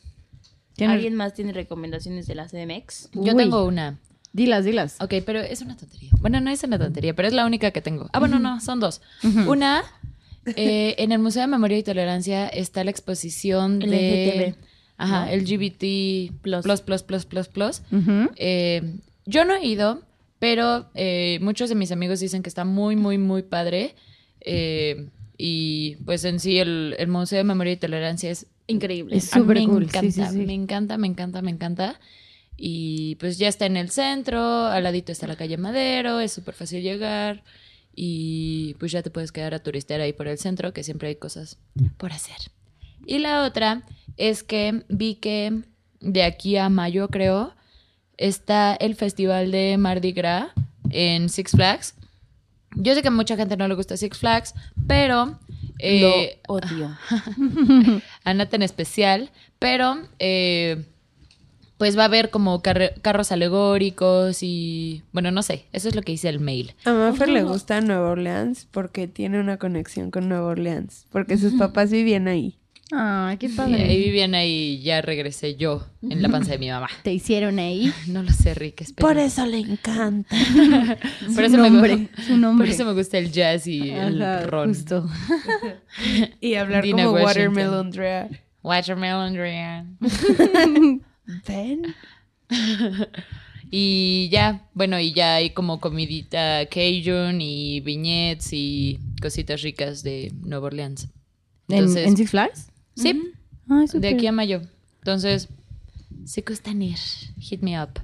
[0.76, 3.10] ¿Tienes- ¿Alguien más tiene recomendaciones de la CDMX?
[3.14, 3.36] Yo Uy.
[3.36, 3.98] tengo una.
[4.32, 4.96] Dilas, dilas.
[5.00, 6.10] Ok, pero es una tontería.
[6.20, 8.08] Bueno, no es una tontería, pero es la única que tengo.
[8.12, 9.00] Ah, bueno, no, son dos.
[9.46, 9.82] Una,
[10.56, 14.54] eh, en el Museo de Memoria y Tolerancia está la exposición de...
[14.56, 14.64] LGTB,
[14.96, 16.62] Ajá, LGBT Plus.
[16.64, 17.82] plus, plus, plus, plus.
[18.36, 20.02] Eh, yo no he ido,
[20.40, 23.94] pero eh, muchos de mis amigos dicen que está muy, muy, muy padre.
[24.40, 25.08] Eh,
[25.38, 29.16] y pues en sí el, el Museo de Memoria y Tolerancia es Increíble.
[29.16, 30.38] Es súper me cool, encanta, sí, sí, sí.
[30.38, 32.00] me encanta, me encanta, me encanta.
[32.56, 36.54] Y pues ya está en el centro, al ladito está la calle Madero, es súper
[36.54, 37.42] fácil llegar.
[37.94, 41.16] Y pues ya te puedes quedar a turistear ahí por el centro, que siempre hay
[41.16, 41.58] cosas
[41.96, 42.36] por hacer.
[43.06, 43.82] Y la otra
[44.16, 45.62] es que vi que
[46.00, 47.54] de aquí a mayo, creo,
[48.16, 50.48] está el festival de Mardi Gras
[50.90, 51.94] en Six Flags.
[52.76, 54.54] Yo sé que a mucha gente no le gusta Six Flags,
[54.86, 55.38] pero...
[55.78, 56.96] eh, Lo odio.
[58.24, 60.84] a Nata en especial, pero eh,
[61.78, 66.12] pues va a haber como carros alegóricos y bueno, no sé, eso es lo que
[66.12, 66.74] dice el mail.
[66.84, 71.06] A Maffer le gusta Nueva Orleans porque tiene una conexión con Nueva Orleans.
[71.10, 72.58] Porque sus papás vivían ahí.
[72.92, 73.96] Ay, qué Y ahí padre.
[73.98, 76.88] vivían ahí, ya regresé yo en la panza de mi mamá.
[77.02, 77.92] Te hicieron ahí.
[78.08, 79.08] No lo sé, Rick, espera.
[79.08, 80.36] Por eso le encanta.
[81.24, 82.66] Por Su eso me nombre, su nombre.
[82.66, 84.68] Por eso me gusta el jazz y el Ajá, ron.
[84.68, 85.08] Justo.
[86.40, 87.54] Y hablar Dina como Washington.
[87.54, 88.28] Watermelon Drea.
[88.62, 89.98] Watermelon Drian.
[91.46, 91.94] Ven.
[93.70, 100.32] Y ya, bueno, y ya hay como comidita Cajun y viñetes y cositas ricas de
[100.42, 101.08] Nueva Orleans.
[101.68, 102.68] ¿En, Entonces, en Six Flags?
[102.94, 103.32] Sí,
[103.68, 104.62] Ay, de aquí a mayo.
[104.98, 105.48] Entonces,
[106.24, 106.98] si gustan ir,
[107.38, 108.00] hit me up.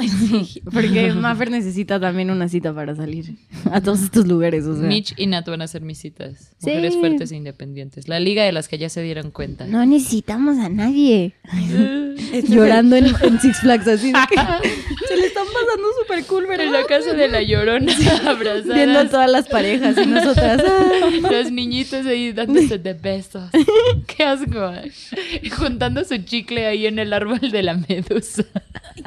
[0.72, 3.36] Porque Maffer necesita también una cita para salir.
[3.70, 4.86] a todos estos lugares, o sea.
[4.86, 6.52] Mitch y Nat van a ser mis citas.
[6.58, 6.70] Sí.
[6.70, 8.08] Mujeres fuertes e independientes.
[8.08, 9.66] La liga de las que ya se dieron cuenta.
[9.66, 11.34] No necesitamos a nadie.
[12.48, 14.36] Llorando en, en Six Flags así de que
[15.08, 16.72] se le están pasando súper cool, En ¿verdad?
[16.80, 17.92] la casa de la llorona,
[18.26, 18.74] abrazadas.
[18.74, 20.62] Viendo a todas las parejas y nosotras.
[20.66, 21.30] ah.
[21.30, 23.50] Los niñitos ahí dándose de besos.
[24.06, 24.72] Qué asco.
[25.42, 28.44] Y juntando su chicle ahí en el árbol de la medusa.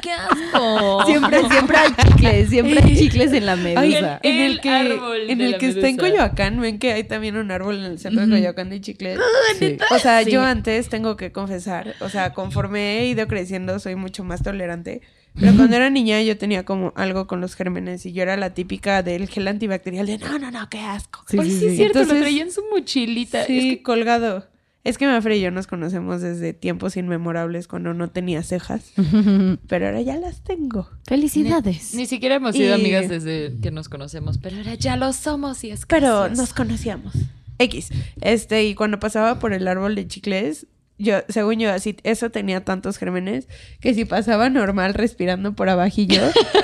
[0.00, 0.83] ¡Qué asco!
[1.06, 4.20] Siempre, siempre hay chicles, siempre hay chicles en la Ay, medusa.
[4.22, 5.96] en el El que, árbol en el que está en.
[5.96, 9.18] Coyoacán, ven que hay también un árbol en el centro de Coyoacán de chicles.
[9.58, 9.78] Sí.
[9.90, 10.30] O sea, Sí.
[10.30, 15.00] yo antes tengo que confesar, o sea, conforme he ido creciendo soy mucho más tolerante.
[15.38, 18.54] Pero cuando era niña yo tenía como algo con los gérmenes y yo era la
[18.54, 21.24] típica del gel antibacterial de no, no, no, qué asco.
[21.28, 21.76] Sí, Ay, sí, sí, es sí.
[21.78, 23.44] cierto, Entonces- lo traía en su mochilita.
[23.44, 24.46] Sí, Es que colgado.
[24.84, 28.92] Es que Mafre y yo nos conocemos desde tiempos inmemorables cuando no tenía cejas,
[29.66, 30.90] pero ahora ya las tengo.
[31.06, 31.94] Felicidades.
[31.94, 35.64] ni siquiera hemos sido Y- amigas desde que nos conocemos, pero ahora ya lo somos
[35.64, 36.40] y es Pero gracioso.
[36.42, 37.14] nos conocíamos.
[37.58, 37.88] X.
[38.20, 40.66] Este, y cuando pasaba por el árbol de chicles,
[40.98, 43.48] yo, según yo, así, eso tenía tantos gérmenes
[43.80, 46.20] que si pasaba normal respirando por abajillo,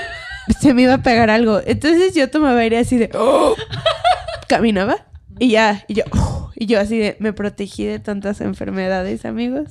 [0.61, 1.61] se me iba a pegar algo.
[1.64, 3.11] Entonces yo tomaba aire así de.
[3.14, 3.54] ¡oh!
[4.48, 5.06] Caminaba
[5.40, 6.05] y ya, y yo,
[6.55, 7.16] y yo así de.
[7.18, 9.70] Me protegí de tantas enfermedades, amigos.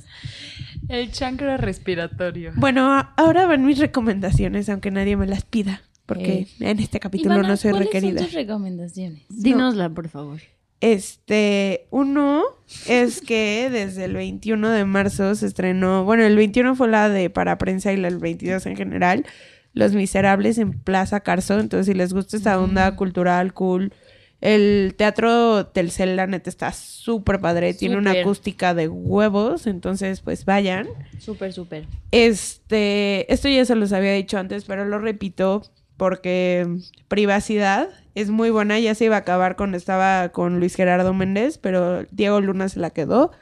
[0.88, 2.52] El chancro respiratorio.
[2.56, 7.48] Bueno, ahora van mis recomendaciones, aunque nadie me las pida, porque en este capítulo Ivana,
[7.48, 8.18] no soy ¿cuáles requerida.
[8.18, 9.22] son tus recomendaciones?
[9.28, 10.40] Dínosla, por favor.
[10.80, 12.42] Este, uno
[12.88, 17.28] es que desde el 21 de marzo se estrenó, bueno, el 21 fue la de
[17.28, 19.26] para prensa y la del 22 en general,
[19.74, 23.92] Los Miserables en Plaza Carso, entonces si les gusta esta onda cultural, cool,
[24.40, 30.44] el teatro Telcel, la neta, está súper padre, tiene una acústica de huevos, entonces pues
[30.44, 30.88] vayan.
[31.18, 31.86] Súper, súper.
[32.10, 35.62] Este, esto ya se los había dicho antes, pero lo repito
[35.98, 36.66] porque
[37.08, 38.78] privacidad es muy buena.
[38.78, 42.80] Ya se iba a acabar cuando estaba con Luis Gerardo Méndez, pero Diego Luna se
[42.80, 43.32] la quedó.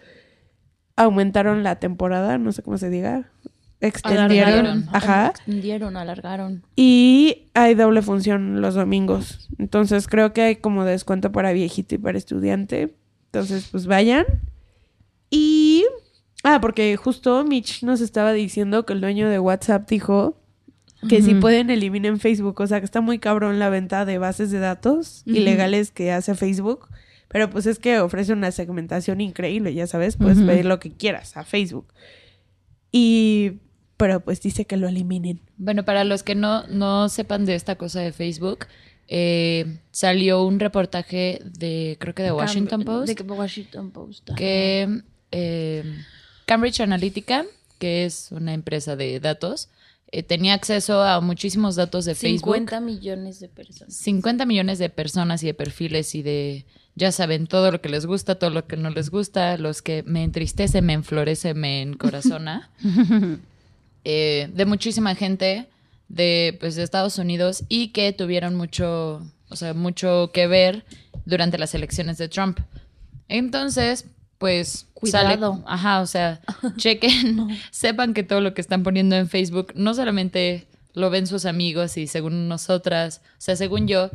[0.97, 3.31] Aumentaron la temporada, no sé cómo se diga.
[3.81, 4.67] Extendieron.
[4.67, 4.89] Alargaron.
[4.93, 5.27] Ajá.
[5.29, 6.65] Extendieron, alargaron.
[6.75, 9.49] Y hay doble función los domingos.
[9.59, 12.95] Entonces creo que hay como descuento para viejito y para estudiante.
[13.27, 14.25] Entonces, pues vayan.
[15.31, 15.85] Y.
[16.43, 20.41] Ah, porque justo Mitch nos estaba diciendo que el dueño de WhatsApp dijo
[21.09, 22.61] que si pueden eliminen Facebook.
[22.61, 26.35] O sea que está muy cabrón la venta de bases de datos ilegales que hace
[26.35, 26.89] Facebook.
[27.29, 31.37] Pero pues es que ofrece una segmentación increíble, ya sabes, puedes pedir lo que quieras
[31.37, 31.87] a Facebook.
[32.91, 33.59] Y.
[33.99, 35.41] Pero pues dice que lo eliminen.
[35.59, 38.67] Bueno, para los que no, no sepan de esta cosa de Facebook,
[39.09, 44.31] eh, salió un reportaje de, creo que de Washington Cam- Post, De Washington Post.
[44.37, 45.85] que eh,
[46.47, 47.45] Cambridge Analytica,
[47.79, 49.69] que es una empresa de datos,
[50.11, 52.87] eh, tenía acceso a muchísimos datos de 50 Facebook.
[52.87, 53.95] millones de personas.
[53.95, 58.07] 50 millones de personas y de perfiles y de, ya saben, todo lo que les
[58.07, 62.71] gusta, todo lo que no les gusta, los que me entristece, me enflorece, me encorazona.
[64.11, 65.67] Eh, de muchísima gente
[66.09, 70.87] de, pues, de Estados Unidos y que tuvieron mucho, o sea, mucho que ver
[71.27, 72.59] durante las elecciones de Trump.
[73.29, 74.07] Entonces,
[74.39, 75.53] pues, Cuidado.
[75.55, 76.41] sale- ajá, o sea,
[76.77, 81.45] chequen, sepan que todo lo que están poniendo en Facebook no solamente lo ven sus
[81.45, 84.11] amigos y según nosotras, o sea, según yo,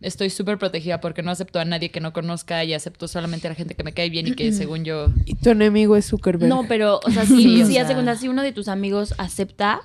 [0.00, 3.50] estoy súper protegida porque no acepto a nadie que no conozca y acepto solamente a
[3.50, 6.48] la gente que me cae bien y que según yo Y tu enemigo es Zuckerberg.
[6.48, 8.68] No, pero, o sea, sí, Sí, o sí, sea- hace cuenta, si uno de tus
[8.68, 9.80] amigos acepta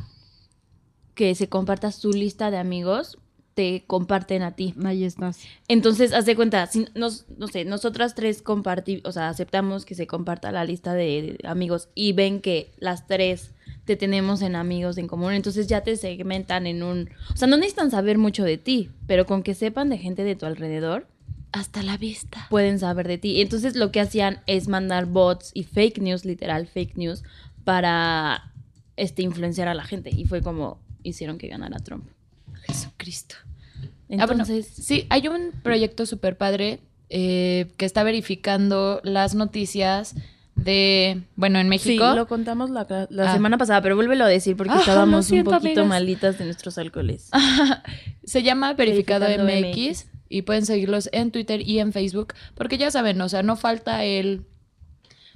[1.16, 3.18] que se comparta su lista de amigos,
[3.54, 4.74] te comparten a ti.
[4.84, 5.40] Ahí estás.
[5.68, 9.96] Entonces, haz de cuenta, si nos, no sé, nosotras tres compartimos, o sea, aceptamos que
[9.96, 13.52] se comparta la lista de, de amigos y ven que las tres
[13.86, 17.58] te tenemos en amigos en común, entonces ya te segmentan en un, o sea, no
[17.58, 21.08] necesitan saber mucho de ti, pero con que sepan de gente de tu alrededor,
[21.52, 22.48] hasta la vista.
[22.50, 23.40] pueden saber de ti.
[23.40, 27.24] Entonces lo que hacían es mandar bots y fake news, literal fake news,
[27.64, 28.52] para
[28.98, 30.10] este influenciar a la gente.
[30.10, 32.06] Y fue como hicieron que ganara Trump.
[32.64, 33.36] Jesucristo.
[34.18, 40.16] Ah, bueno, Entonces, sí, hay un proyecto súper padre eh, que está verificando las noticias
[40.56, 42.14] de, bueno, en sí, México.
[42.16, 43.34] lo contamos la, la Ah.
[43.34, 45.88] semana pasada, pero vuélvelo a decir porque Ah, estábamos siento, un poquito amigas.
[46.00, 47.30] malitas de nuestros alcoholes.
[48.24, 50.06] Se llama Verificado, Verificando MX, MX.
[50.30, 54.04] y pueden seguirlos en Twitter y en Facebook, porque ya saben, o sea, no falta
[54.04, 54.44] el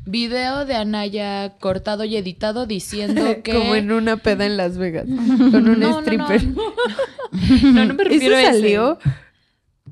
[0.08, 3.54] video de Anaya cortado y editado diciendo que...
[3.54, 5.06] Como en una peda en Las Vegas.
[5.06, 6.44] Con un No, stripper.
[6.48, 6.62] No,
[7.74, 8.60] no, no me refiero ¿Eso a ese.
[8.62, 9.00] salió?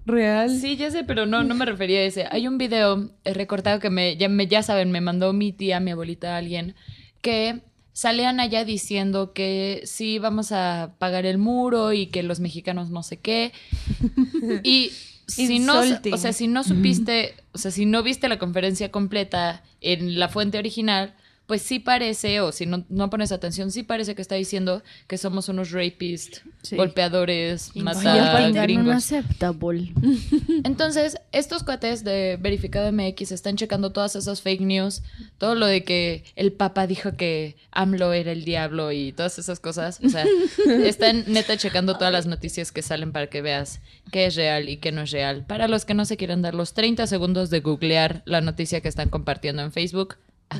[0.05, 0.49] ¿Real?
[0.49, 2.25] Sí, ya sé, pero no, no me refería a ese.
[2.29, 5.79] Hay un video eh, recortado que me ya, me, ya saben, me mandó mi tía,
[5.79, 6.75] mi abuelita, alguien,
[7.21, 7.61] que
[7.93, 13.03] salían allá diciendo que sí vamos a pagar el muro y que los mexicanos no
[13.03, 13.51] sé qué.
[14.63, 14.91] Y
[15.27, 19.63] si no, o sea, si no supiste, o sea, si no viste la conferencia completa
[19.81, 21.15] en la fuente original,
[21.47, 25.17] pues sí parece, o si no, no pones atención, sí parece que está diciendo que
[25.17, 26.75] somos unos rapists, Sí.
[26.75, 29.11] golpeadores, mata aparte, gringos.
[30.63, 35.03] Entonces, estos cuates de Verificado MX están checando todas esas fake news,
[35.37, 39.59] todo lo de que el Papa dijo que AMLO era el diablo y todas esas
[39.59, 39.99] cosas.
[40.03, 40.25] O sea,
[40.83, 43.81] están neta checando todas las noticias que salen para que veas
[44.11, 45.45] qué es real y qué no es real.
[45.45, 48.87] Para los que no se quieren dar los 30 segundos de googlear la noticia que
[48.87, 50.15] están compartiendo en Facebook,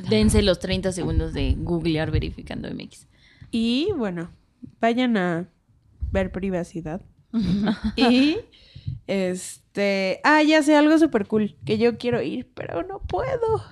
[0.08, 3.06] Dense los 30 segundos de googlear verificando MX.
[3.50, 4.30] Y bueno,
[4.80, 5.48] vayan a
[6.12, 7.00] ver privacidad.
[7.96, 8.36] y
[9.06, 13.62] este, ah, ya sé algo súper cool que yo quiero ir, pero no puedo.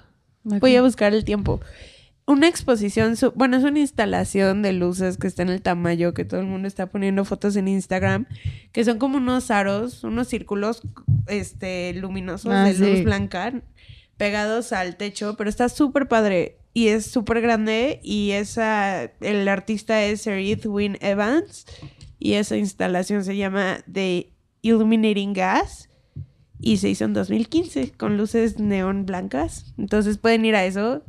[0.45, 1.61] Voy a buscar el tiempo.
[2.27, 6.25] Una exposición, su- bueno, es una instalación de luces que está en el Tamayo, que
[6.25, 8.27] todo el mundo está poniendo fotos en Instagram,
[8.73, 10.83] que son como unos aros, unos círculos
[11.27, 13.05] este, luminosos Ah, de luz sí.
[13.05, 13.53] blanca
[14.17, 20.03] pegados al techo, pero está súper padre y es súper grande y esa, el artista
[20.05, 21.67] es Edith Wynn Evans
[22.19, 25.89] y esa instalación se llama The Illuminating Gas
[26.61, 29.75] y se hizo en 2015 con luces neón blancas.
[29.77, 31.03] Entonces pueden ir a eso.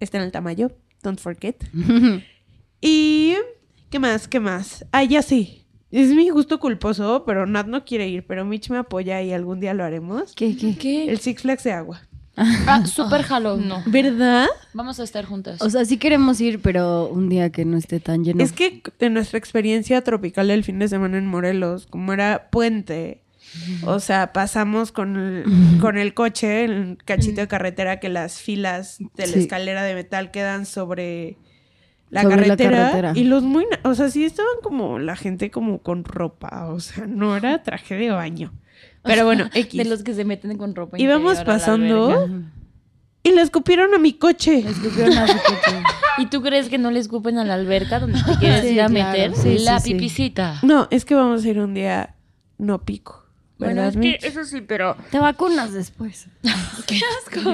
[0.00, 0.72] Está en el Tamayo.
[1.02, 1.56] Don't forget.
[2.80, 3.34] y...
[3.90, 4.26] ¿Qué más?
[4.26, 4.84] ¿Qué más?
[4.90, 5.66] Ah, ya sí.
[5.90, 9.60] Es mi gusto culposo, pero Nat no quiere ir, pero Mitch me apoya y algún
[9.60, 10.34] día lo haremos.
[10.34, 10.76] ¿Qué, qué?
[10.76, 11.08] ¿Qué?
[11.08, 12.08] El Six Flags de agua.
[12.36, 13.56] Ah, super jalo.
[13.56, 13.82] No.
[13.86, 14.46] ¿Verdad?
[14.74, 15.60] Vamos a estar juntas.
[15.62, 18.42] O sea, sí queremos ir, pero un día que no esté tan lleno.
[18.42, 23.22] Es que de nuestra experiencia tropical del fin de semana en Morelos, como era puente,
[23.84, 25.44] o sea, pasamos con el,
[25.80, 29.38] con el coche, el cachito de carretera, que las filas de la Sí.
[29.40, 31.38] escalera de metal quedan sobre
[32.10, 33.12] la, Sobre la carretera, carretera.
[33.16, 33.64] Y los muy...
[33.82, 37.96] O sea, sí estaban como la gente como con ropa, o sea, no era traje
[37.96, 38.52] de baño.
[39.02, 39.76] Pero bueno, X.
[39.76, 42.28] De los que se meten con ropa Íbamos pasando
[43.22, 44.58] y le escupieron a mi coche.
[44.58, 45.82] Escupieron a su coche.
[46.18, 48.80] ¿Y tú crees que no le escupen a la alberca donde te quieres Sí, ir
[48.82, 49.10] a claro.
[49.10, 49.34] meter?
[49.36, 50.58] Sí, la sí, pipicita.
[50.62, 52.14] No, es que vamos a ir un día
[52.58, 53.24] no pico.
[53.58, 54.96] Bueno, ¿verdad, es que eso sí, pero...
[55.10, 56.28] Te vacunas después.
[56.86, 57.50] ¡Qué asco!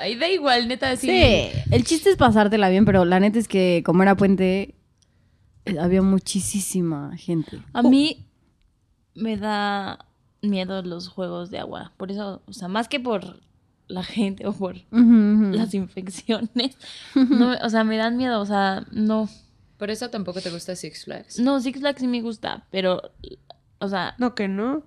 [0.00, 1.06] Ahí da igual, neta, Sí.
[1.08, 1.48] sí.
[1.70, 4.74] el chiste es pasártela bien, pero la neta es que como era puente,
[5.64, 7.60] eh, había muchísima gente.
[7.72, 8.26] A mí
[9.14, 10.04] me da
[10.50, 11.92] miedo los juegos de agua.
[11.96, 13.40] Por eso, o sea, más que por
[13.86, 16.76] la gente o por las infecciones.
[17.14, 18.40] no, o sea, me dan miedo.
[18.40, 19.28] O sea, no.
[19.78, 21.38] Por eso tampoco te gusta Six Flags.
[21.40, 23.02] No, Six Flags sí me gusta, pero...
[23.78, 24.82] O sea, No, que no.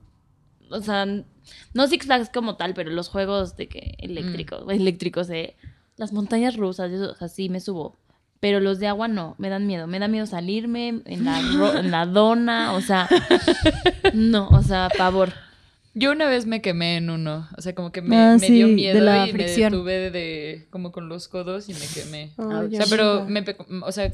[0.70, 5.56] o sea, no Six Flags como tal, pero los juegos de que eléctricos, eléctricos de
[5.98, 7.96] las montañas rusas, eso, o sea, sí me subo.
[8.40, 9.88] Pero los de agua no, me dan miedo.
[9.88, 13.10] Me da miedo salirme en la, ro- en la dona, o sea,
[14.14, 15.34] no, o sea, pavor.
[15.98, 17.48] Yo una vez me quemé en uno.
[17.58, 19.72] O sea, como que me, Ah, me sí, dio de miedo la y fricción.
[19.72, 22.32] me detuve de, como con los codos y me quemé.
[22.38, 23.44] O sea, pero me,
[23.84, 24.14] o sea,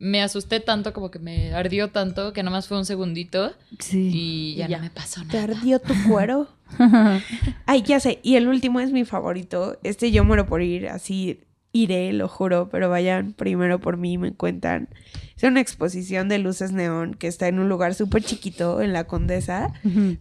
[0.00, 4.10] me asusté tanto, como que me ardió tanto, que nomás fue un segundito Sí.
[4.12, 4.76] y ya, Y ya.
[4.78, 5.56] no me pasó ¿Te nada.
[5.56, 6.48] ardió tu cuero?
[7.66, 8.18] Ay, ya sé.
[8.22, 9.78] Y el último es mi favorito.
[9.82, 11.40] Este yo muero por ir, así
[11.72, 14.88] iré, lo juro, pero vayan primero por mí y me cuentan.
[15.36, 19.04] Es una exposición de luces neón que está en un lugar súper chiquito en la
[19.04, 19.72] Condesa,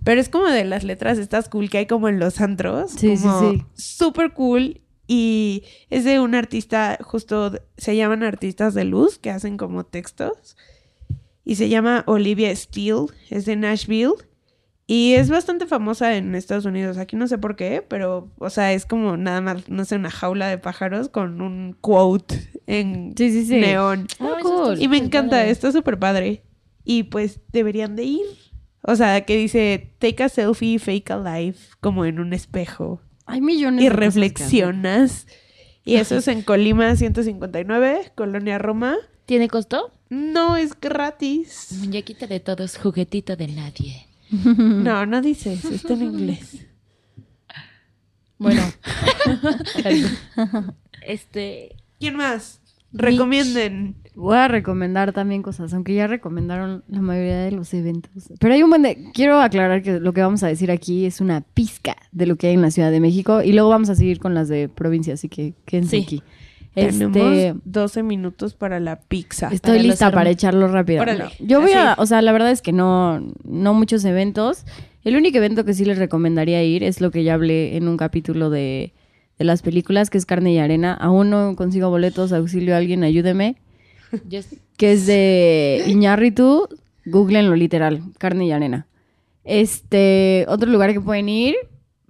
[0.04, 2.92] pero es como de las letras estas cool que hay como en los antros.
[2.92, 3.66] Sí, sí, sí.
[3.74, 4.82] Súper cool.
[5.08, 10.58] Y es de un artista, justo se llaman artistas de luz que hacen como textos.
[11.46, 14.16] Y se llama Olivia Steele, es de Nashville.
[14.90, 16.98] Y es bastante famosa en Estados Unidos.
[16.98, 20.10] Aquí no sé por qué, pero, o sea, es como nada más, no sé, una
[20.10, 23.58] jaula de pájaros con un quote en Sí, sí, sí.
[23.60, 24.08] neón.
[24.22, 24.82] Ah, cool.
[24.82, 26.44] Y me encanta, está súper padre.
[26.86, 28.26] Y pues deberían de ir.
[28.82, 33.02] O sea, que dice, take a selfie, fake a life, como en un espejo.
[33.26, 35.28] Hay millones Y reflexionas.
[35.84, 38.96] Y eso es en Colima 159, Colonia Roma.
[39.26, 39.92] ¿Tiene costo?
[40.10, 41.76] No es gratis.
[41.80, 44.07] Muñequita de todos, juguetito de nadie.
[44.58, 46.66] No, no dices, está en inglés.
[48.40, 48.62] Bueno.
[51.08, 51.76] este.
[52.00, 52.62] ¿Quién más?
[52.94, 53.96] Recomienden.
[54.16, 58.30] Voy a recomendar también cosas, aunque ya recomendaron la mayoría de los eventos.
[58.40, 59.12] Pero hay un buen de...
[59.14, 62.48] Quiero aclarar que lo que vamos a decir aquí es una pizca de lo que
[62.48, 65.14] hay en la Ciudad de México y luego vamos a seguir con las de provincia,
[65.16, 66.04] así que quédense Sí.
[66.04, 66.24] aquí.
[66.78, 69.50] Tenemos Este, 12 minutos para la pizza.
[69.52, 71.02] estoy para lista para echarlo rápido.
[71.02, 74.66] Órale, No, Yo voy a, o sea, la verdad es que no, no muchos eventos.
[75.04, 77.98] El único evento que sí les recomendaría ir es lo que ya hablé en un
[77.98, 78.94] capítulo de,
[79.40, 80.94] de las películas, que es Carne y Arena.
[80.94, 83.56] Aún no consigo boletos, auxilio a alguien, ayúdeme.
[84.78, 86.70] Que es de Iñárritu,
[87.06, 88.86] googleenlo literal, Carne y Arena.
[89.44, 91.56] Este, otro lugar que pueden ir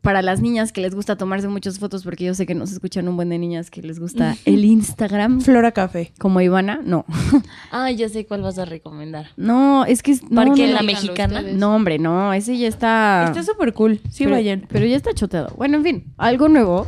[0.02, 3.08] para las niñas que les gusta tomarse muchas fotos, porque yo sé que nos escuchan
[3.08, 6.14] un buen de niñas que les gusta el Instagram, Flora Café.
[6.20, 6.80] como Ivana.
[6.84, 7.06] No,
[7.72, 9.28] Ah, ya sé cuál vas a recomendar.
[9.38, 10.12] no, es que...
[10.12, 10.82] es- No, Parque no, La.
[10.84, 11.40] Mexicana.
[11.40, 11.58] ustedes.
[11.58, 13.26] No, hombre, no, ese ya está...
[13.28, 14.00] Está súper cool.
[14.10, 14.66] Sí, pero, vayan.
[14.70, 15.54] Pero ya está choteado.
[15.58, 16.88] Bueno, en fin, algo nuevo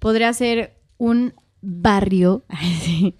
[0.00, 2.44] podría ser un barrio
[2.82, 3.16] sí,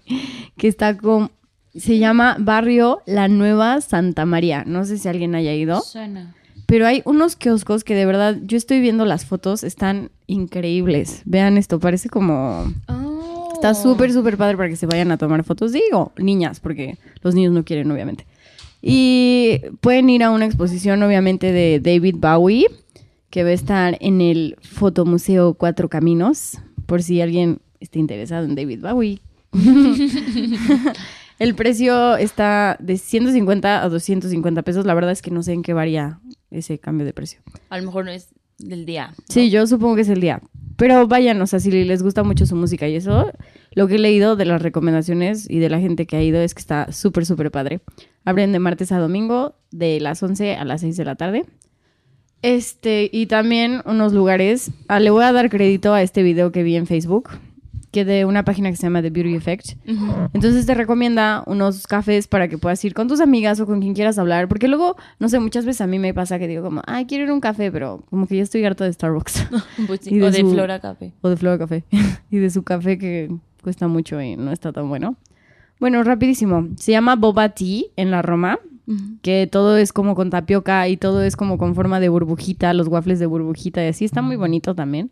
[0.57, 1.31] que está con...
[1.73, 4.63] Se llama Barrio La Nueva Santa María.
[4.65, 5.81] No sé si alguien haya ido.
[5.81, 6.33] Suena.
[6.65, 11.21] Pero hay unos kioscos que de verdad, yo estoy viendo las fotos, están increíbles.
[11.25, 12.73] Vean esto, parece como...
[12.87, 13.51] Oh.
[13.53, 15.71] Está súper, súper padre para que se vayan a tomar fotos.
[15.71, 18.25] Digo, niñas, porque los niños no quieren, obviamente.
[18.81, 22.67] Y pueden ir a una exposición, obviamente, de David Bowie,
[23.29, 28.55] que va a estar en el Fotomuseo Cuatro Caminos, por si alguien está interesado en
[28.55, 29.21] David Bowie.
[31.39, 34.85] el precio está de 150 a 250 pesos.
[34.85, 36.19] La verdad es que no sé en qué varía
[36.57, 37.41] ese cambio de precio.
[37.69, 39.13] A lo mejor no es del día.
[39.29, 40.41] Sí, yo supongo que es el día.
[40.77, 43.31] Pero vayan, o sea, si les gusta mucho su música y eso,
[43.71, 46.53] lo que he leído de las recomendaciones y de la gente que ha ido es
[46.53, 47.79] que está súper, súper padre.
[48.25, 51.45] Abren de martes a domingo, de las 11 a las 6 de la tarde.
[52.41, 54.71] Este, y también unos lugares.
[54.87, 57.29] ah, le voy a dar crédito a este video que vi en Facebook,
[57.95, 59.77] que de una página que se llama The Beauty Effect.
[60.33, 63.93] Entonces te recomienda unos cafés para que puedas ir con tus amigas o con quien
[63.93, 64.49] quieras hablar.
[64.49, 67.23] Porque luego, no sé, muchas veces a mí me pasa que digo como, ay, quiero
[67.23, 69.47] ir a un café, pero como que ya estoy harta de Starbucks.
[70.01, 71.13] Sí, Y de o de su- Flora Café.
[71.21, 71.85] o de Flor Café.
[72.29, 73.31] y de su café que
[73.63, 75.15] cuesta mucho y no está tan bueno.
[75.79, 76.67] Bueno, rapidísimo.
[76.75, 78.59] Se llama Boba Tea en la Roma.
[79.23, 82.87] Que todo es como con tapioca y todo es como con forma de burbujita, los
[82.87, 84.05] waffles de burbujita y así.
[84.05, 85.09] Está muy bonito también.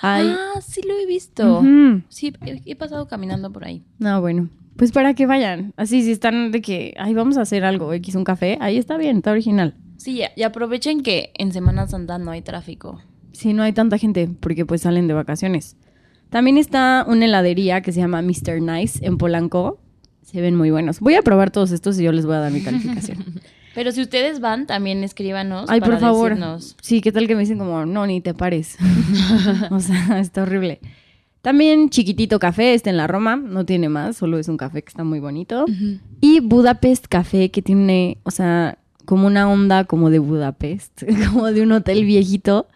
[0.00, 0.26] Hay...
[0.28, 1.62] Ah, sí lo he visto.
[2.08, 3.82] Sí, he, he pasado caminando por ahí.
[3.98, 4.48] No, bueno.
[4.76, 5.74] Pues para que vayan.
[5.76, 8.96] Así, si están de que, ay, vamos a hacer algo, X un café, ahí está
[8.96, 9.74] bien, está original.
[9.98, 13.00] Sí, ya- y aprovechen que en Semana Santa no hay tráfico.
[13.32, 15.76] Si no hay tanta gente, porque pues salen de vacaciones.
[16.30, 18.60] También está una heladería que se llama Mr.
[18.62, 19.78] Nice en Polanco.
[20.22, 21.00] Se ven muy buenos.
[21.00, 23.18] Voy a probar todos estos y yo les voy a dar mi calificación.
[23.74, 26.30] Pero si ustedes van, también escríbanos Ay, para por favor.
[26.30, 26.76] decirnos.
[26.82, 28.76] Sí, ¿qué tal que me dicen como, no, ni te pares?
[29.70, 30.80] o sea, está horrible.
[31.42, 34.88] También Chiquitito Café está en la Roma, no tiene más, solo es un café que
[34.88, 35.64] está muy bonito.
[36.20, 41.62] Y Budapest Café, que tiene, o sea, como una onda como de Budapest, como de
[41.62, 42.68] un hotel viejito,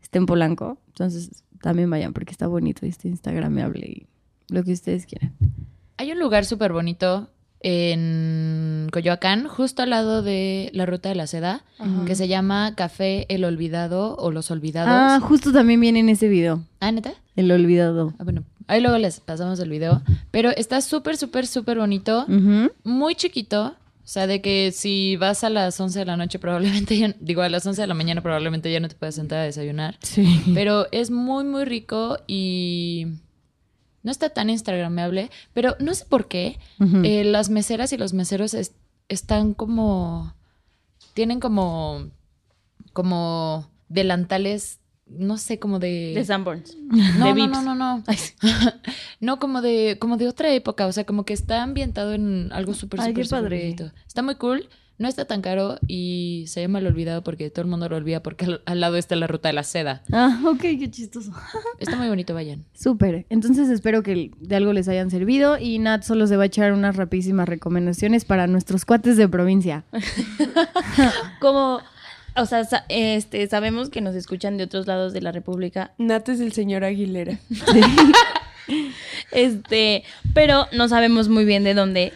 [0.00, 0.78] está en Polanco.
[0.88, 4.06] Entonces, también vayan porque está bonito y este Instagramable y
[4.48, 5.34] lo que ustedes quieran.
[5.98, 7.28] Hay un lugar súper bonito
[7.64, 11.62] en Coyoacán, justo al lado de la Ruta de la Seda,
[12.06, 14.90] que se llama Café El Olvidado o Los Olvidados.
[14.92, 17.14] Ah, justo también viene en ese video, Ah, ¿neta?
[17.36, 18.14] el olvidado.
[18.18, 20.02] Ah, bueno, ahí luego les pasamos el video.
[20.30, 22.26] Pero está súper, súper, súper bonito.
[22.84, 23.74] Muy chiquito.
[24.04, 27.40] O sea, de que si vas a las 11 de la noche probablemente, ya- digo,
[27.40, 29.96] a las 11 de la mañana probablemente ya no te puedes sentar a desayunar.
[30.02, 30.42] Sí.
[30.52, 33.06] Pero es muy, muy rico y
[34.04, 35.30] no está tan instagramable.
[35.52, 36.60] Pero no sé por qué.
[37.02, 38.74] Eh, las meseras y los meseros es-
[39.08, 40.34] están como...
[41.14, 42.10] Tienen como...
[42.92, 46.12] Como delantales, no sé, como de...
[46.14, 46.76] De Sanborns.
[47.18, 48.04] No, de no, no, no, no.
[49.20, 50.86] no, como de, como de otra época.
[50.86, 53.58] O sea, como que está ambientado en algo súper, Ay, súper, padre.
[53.62, 53.92] bonito.
[54.06, 54.68] Está muy cool.
[54.96, 58.22] No está tan caro y se llama El Olvidado porque todo el mundo lo olvida
[58.22, 60.02] porque al, al lado está la ruta de la seda.
[60.12, 61.32] Ah, ok, qué chistoso.
[61.80, 62.64] Está muy bonito, vayan.
[62.74, 63.26] Súper.
[63.28, 66.72] Entonces espero que de algo les hayan servido y Nat solo se va a echar
[66.72, 69.82] unas rapidísimas recomendaciones para nuestros cuates de provincia.
[71.40, 71.80] Como,
[72.36, 75.92] o sea, sa- este, sabemos que nos escuchan de otros lados de la República.
[75.98, 77.38] Nat es el señor Aguilera.
[79.30, 82.12] Este, pero no sabemos muy bien de dónde.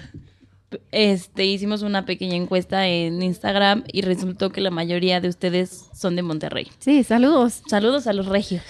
[0.93, 6.15] Este, hicimos una pequeña encuesta en Instagram y resultó que la mayoría de ustedes son
[6.15, 6.71] de Monterrey.
[6.79, 7.63] Sí, saludos.
[7.67, 8.63] Saludos a los regios.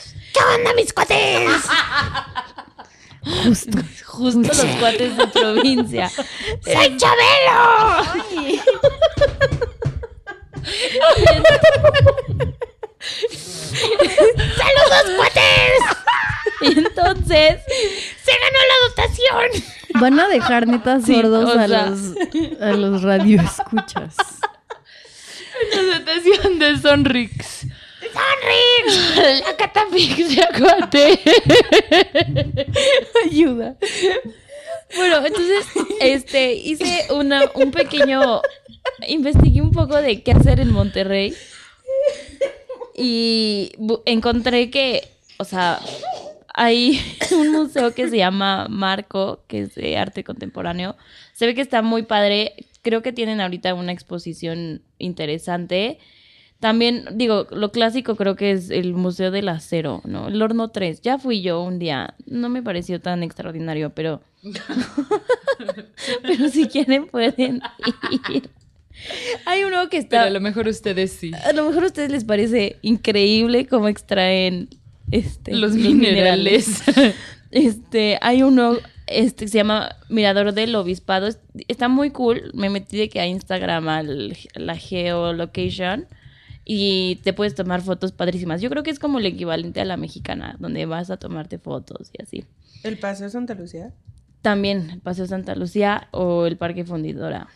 [3.44, 3.78] Justo.
[4.06, 6.08] Justo los cuates de provincia.
[6.08, 6.96] ¡Soy
[14.56, 15.82] ¡Saludos, cuates!
[16.60, 17.60] Y entonces,
[18.24, 19.77] ¡se ganó la dotación!
[19.94, 21.86] Van a dejar neta Sí, sordos a, sea.
[21.90, 24.16] los, a los radioescuchas.
[25.74, 27.66] La dotación de Sonrix.
[28.00, 29.16] ¡Sonrix!
[29.46, 31.18] La catafixia, cuate.
[33.26, 33.76] Ayuda.
[34.96, 35.66] Bueno, entonces,
[36.00, 38.40] este, hice una, un pequeño,
[39.06, 41.34] investigué un poco de qué hacer en Monterrey
[42.94, 43.72] y
[44.06, 45.08] encontré que,
[45.38, 45.78] o sea,
[46.58, 47.00] hay
[47.30, 50.96] un museo que se llama Marco, que es de arte contemporáneo.
[51.32, 52.54] Se ve que está muy padre.
[52.82, 55.98] Creo que tienen ahorita una exposición interesante.
[56.58, 60.26] También, digo, lo clásico creo que es el Museo del Acero, ¿no?
[60.26, 61.00] El Horno 3.
[61.00, 62.14] Ya fui yo un día.
[62.26, 64.20] No me pareció tan extraordinario, pero...
[66.22, 67.62] pero si quieren pueden
[68.30, 68.50] ir.
[69.46, 70.22] Hay uno que Pero está...
[70.24, 71.30] a lo mejor ustedes sí.
[71.44, 74.68] A lo mejor a ustedes les parece increíble cómo extraen
[75.10, 76.82] este, Los minerales.
[77.50, 78.74] Este, hay uno
[79.06, 81.26] este, que se llama Mirador del Obispado.
[81.28, 82.50] Es- Está muy cool.
[82.52, 86.06] Me metí de que a Instagram al, la geolocation
[86.66, 88.60] y te puedes tomar fotos padrísimas.
[88.60, 92.10] Yo creo que es como el equivalente a la mexicana, donde vas a tomarte fotos
[92.12, 92.44] y así.
[92.82, 93.94] ¿El Paseo Santa Lucía?
[94.42, 97.48] También el Paseo Santa Lucía o el Parque Fundidora.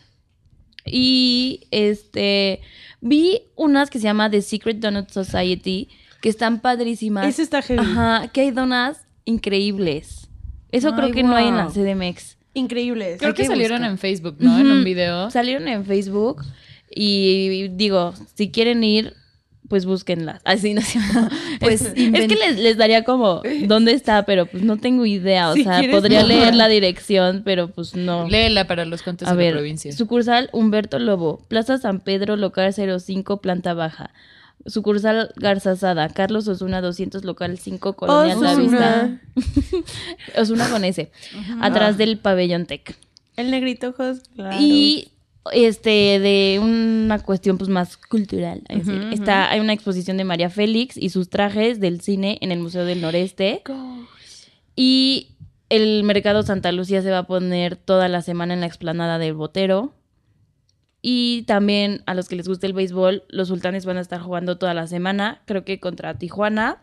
[0.87, 2.61] Y este
[2.99, 5.87] vi unas que se llama The Secret Donut Society,
[6.23, 7.27] que están padrísimas.
[7.27, 7.81] Ese está heavy.
[7.81, 10.29] Ajá, que hay donas increíbles.
[10.71, 11.67] Eso Ay, creo que no hay en la.
[11.67, 12.37] CDMX.
[12.53, 13.17] Increíble.
[13.19, 13.91] Creo que que salieron buscar.
[13.91, 14.57] en Facebook, ¿no?
[14.57, 15.29] En un video.
[15.31, 16.41] Salieron en Facebook
[16.89, 19.13] y digo, si quieren ir,
[19.67, 20.41] pues búsquenlas.
[20.45, 20.97] Así no sé.
[21.59, 25.49] Pues es, que les, les daría como dónde está, pero pues no tengo idea.
[25.49, 26.27] O Si sea, podría no.
[26.29, 28.29] leer la dirección, pero pues no.
[28.29, 29.91] Léela para los cuentos A de la provincia.
[29.91, 34.11] sucursal Humberto Lobo, Plaza San Pedro, local 05, planta baja.
[34.65, 39.21] Sucursal Garzazada, Carlos Osuna 200, local 5, Colonia La Vista.
[40.37, 41.11] Osuna con ese,
[41.61, 42.95] atrás del pabellón Tech.
[43.35, 44.61] El negrito ojos claros.
[44.61, 45.09] Y
[45.51, 48.61] este de una cuestión pues más cultural.
[48.69, 52.51] es decir, está hay una exposición de María Félix y sus trajes del cine en
[52.51, 53.61] el Museo del Noreste.
[54.75, 55.35] Y
[55.69, 59.33] el Mercado Santa Lucía se va a poner toda la semana en la explanada del
[59.33, 59.93] Botero.
[61.05, 64.57] Y también a los que les guste el béisbol, los sultanes van a estar jugando
[64.57, 66.77] toda la semana, creo que contra Tijuana.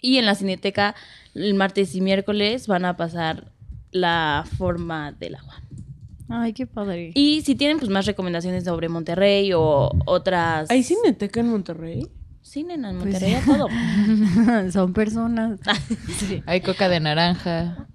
[0.00, 0.94] Y en la Cineteca,
[1.34, 3.52] el martes y miércoles van a pasar
[3.90, 5.60] la forma del agua.
[6.30, 7.12] Ay, qué padre.
[7.14, 10.70] Y si tienen pues más recomendaciones sobre Monterrey o otras...
[10.70, 12.08] ¿Hay cineteca en Monterrey?
[12.40, 13.68] Cine en Pues Monterrey a todo.
[14.72, 15.60] Son personas.
[16.46, 17.86] Hay coca de naranja.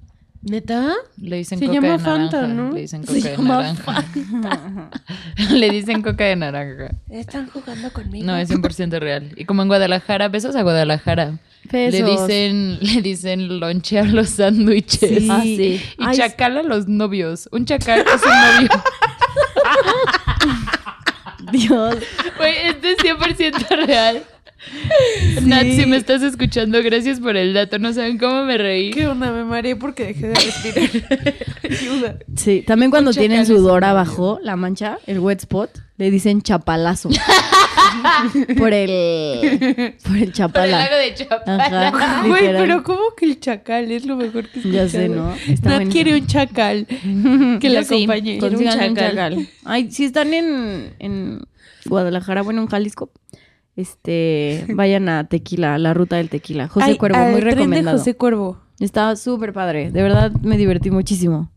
[0.44, 0.94] ¿Neta?
[1.18, 2.32] Le dicen Se coca llama de naranja.
[2.32, 2.72] Fanta, ¿no?
[2.72, 4.92] Le dicen Se coca de llama naranja.
[5.52, 6.96] Le dicen coca de naranja.
[7.10, 8.26] Están jugando conmigo.
[8.26, 9.34] No, es 100% real.
[9.38, 11.38] Y como en Guadalajara, besos a Guadalajara.
[11.72, 12.28] Le Besos.
[12.28, 15.20] dicen, le dicen lonche a los sándwiches.
[15.20, 15.28] Sí.
[15.30, 15.82] Ah, sí.
[16.00, 17.48] Y Ay, chacal a los novios.
[17.52, 18.84] Un chacal es un novio.
[21.52, 21.96] Dios.
[22.38, 24.24] Güey, esto es 100% real.
[25.44, 27.80] Nat, si me estás escuchando, gracias por el dato.
[27.80, 28.92] No saben cómo me reí.
[28.92, 29.32] ¿Qué onda?
[29.32, 31.36] Me mareé porque dejé de respirar.
[31.70, 32.16] Ayuda.
[32.36, 36.42] Sí, también cuando Un tienen un sudor abajo, la mancha, el wet spot, le dicen
[36.42, 37.10] chapalazo.
[38.58, 38.90] por el
[39.38, 40.80] por el Por el chapala.
[40.86, 42.24] lago de Chapala.
[42.28, 45.30] Güey, pero ¿cómo que el chacal es lo mejor que he Ya sé, escuchado?
[45.30, 45.36] ¿no?
[45.36, 45.92] Está Nat buenísimo.
[45.92, 46.88] quiere un chacal
[47.60, 48.40] que la sí, acompañe.
[48.42, 48.96] un chacal.
[48.96, 49.48] chacal.
[49.66, 51.42] Ay, si están en, en
[51.86, 53.12] Guadalajara, bueno, en Jalisco,
[53.76, 56.68] este, vayan a Tequila, la ruta del tequila.
[56.68, 57.98] José Ay, Cuervo, al muy tren de recomendado.
[57.98, 58.60] José Cuervo.
[58.80, 59.92] Está súper padre.
[59.92, 61.52] De verdad me divertí muchísimo.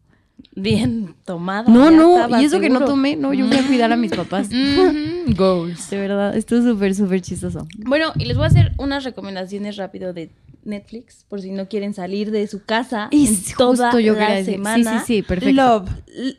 [0.56, 1.70] Bien tomado.
[1.70, 4.12] No, no, estaba y eso que no tomé, no, yo fui a cuidar a mis
[4.12, 4.48] papás.
[4.52, 5.90] Mhm, Goals.
[5.90, 7.66] De verdad, estuvo súper, súper chistoso.
[7.78, 10.30] Bueno, y les voy a hacer unas recomendaciones rápido de
[10.64, 14.44] Netflix, por si no quieren salir de su casa Y en toda justo yo la
[14.44, 14.92] semana.
[14.92, 15.54] Sí, sí, sí, perfecto.
[15.54, 15.90] Love.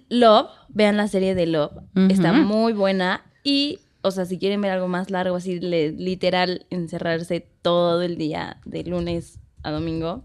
[0.10, 1.74] Love, vean la serie de Love,
[2.10, 6.66] está muy buena y, o sea, si quieren ver algo más largo, así le- literal
[6.70, 10.24] encerrarse todo el día de lunes a domingo,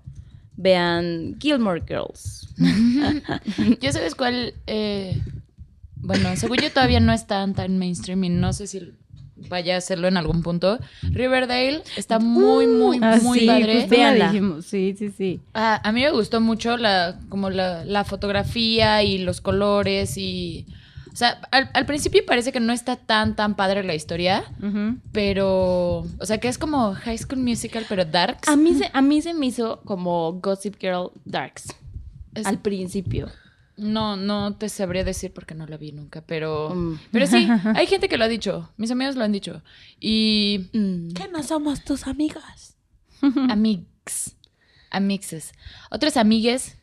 [0.56, 2.48] vean Gilmore Girls.
[3.80, 4.54] ¿Ya sabes cuál?
[4.66, 5.20] Eh,
[6.02, 8.92] bueno, según yo todavía no es tan, tan mainstream y no sé si
[9.48, 10.78] vaya a hacerlo en algún punto.
[11.12, 13.86] Riverdale está muy, muy, Ah, muy sí, padre.
[14.26, 14.66] dijimos.
[14.66, 15.40] Sí, sí, sí.
[15.54, 20.66] Ah, a mí me gustó mucho la, como la, la fotografía y los colores y...
[21.12, 24.44] O sea, al, al principio parece que no está tan, tan padre la historia,
[25.12, 26.06] pero...
[26.18, 28.48] O sea, que es como High School Musical, pero darks.
[28.48, 31.74] A mí, se, a mí se me hizo como Gossip Girl Darks
[32.34, 33.28] Es- al principio.
[33.76, 36.74] No, no te sabría decir porque no la vi nunca, pero...
[36.74, 36.98] Mm.
[37.12, 38.70] Pero sí, hay gente que lo ha dicho.
[38.76, 39.62] Mis amigos lo han dicho.
[39.98, 40.68] Y...
[40.74, 41.08] Mm.
[41.12, 42.76] Que no somos tus amigas.
[43.48, 44.36] Amix.
[44.90, 45.52] Amixes.
[45.90, 46.76] Otras amigues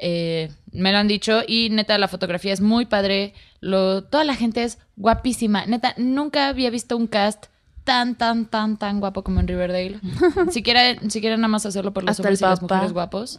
[0.00, 3.34] eh, me lo han dicho y neta la fotografía es muy padre.
[3.60, 5.66] Lo, toda la gente es guapísima.
[5.66, 7.46] Neta, nunca había visto un cast
[7.84, 9.98] tan, tan, tan, tan guapo como en Riverdale.
[10.50, 12.74] si, quieren, si quieren nada más hacerlo por los Hasta hombres el y las papá.
[12.76, 13.38] mujeres guapos.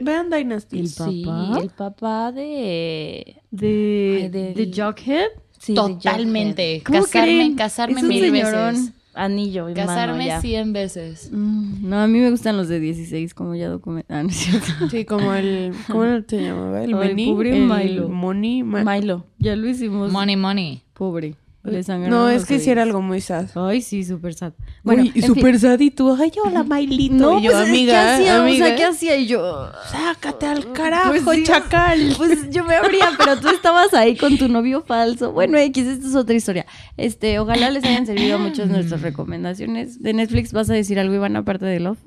[0.00, 0.78] Vean Dynasty.
[0.80, 3.42] El Sí, papá el papá de...
[3.50, 4.28] de, Ay,
[4.64, 5.28] de Jughead.
[5.58, 6.82] sí, de Totalmente.
[6.86, 7.56] ¿Cómo Casarme, creen?
[7.56, 8.74] casarme Es mil señorón.
[8.74, 8.92] veces.
[9.16, 10.40] Anillo mano Casarme ya.
[10.40, 11.30] 100 veces.
[11.32, 14.12] Mm, No, a mí me gustan los de 16, como ya documenté.
[14.14, 14.90] Ah, no es.
[14.90, 15.72] Sí, como el...
[15.88, 16.82] ¿Cómo se llamaba?
[16.84, 17.26] El Meni.
[17.26, 18.08] pobre el Milo.
[18.08, 18.62] Money.
[18.62, 19.24] Ma- Milo.
[19.38, 20.12] Ya lo hicimos.
[20.12, 20.82] Money, money.
[20.94, 21.34] Pobre.
[21.66, 22.94] Le No, es que sí era oídos.
[22.96, 23.46] algo muy sad.
[23.54, 24.52] Ay, sí, súper sad.
[24.82, 27.14] Bueno, Bueno, y súper sad y tú, ay, hola, Mailito.
[27.14, 28.36] No, y yo, pues, es, amiga, ¿qué hacía?
[28.42, 28.64] amiga.
[28.64, 29.16] O sea, ¿qué hacía?
[29.16, 29.70] Y yo...
[29.90, 32.14] Sácate al carajo, Pues chacal.
[32.16, 35.32] Pues yo me abría, pero tú estabas ahí con tu novio falso.
[35.32, 36.66] Bueno, X, esta es otra historia.
[36.96, 40.02] Este, ojalá les hayan servido muchas nuestras recomendaciones.
[40.02, 41.98] De Netflix, ¿vas a decir algo, Iván, aparte de Love?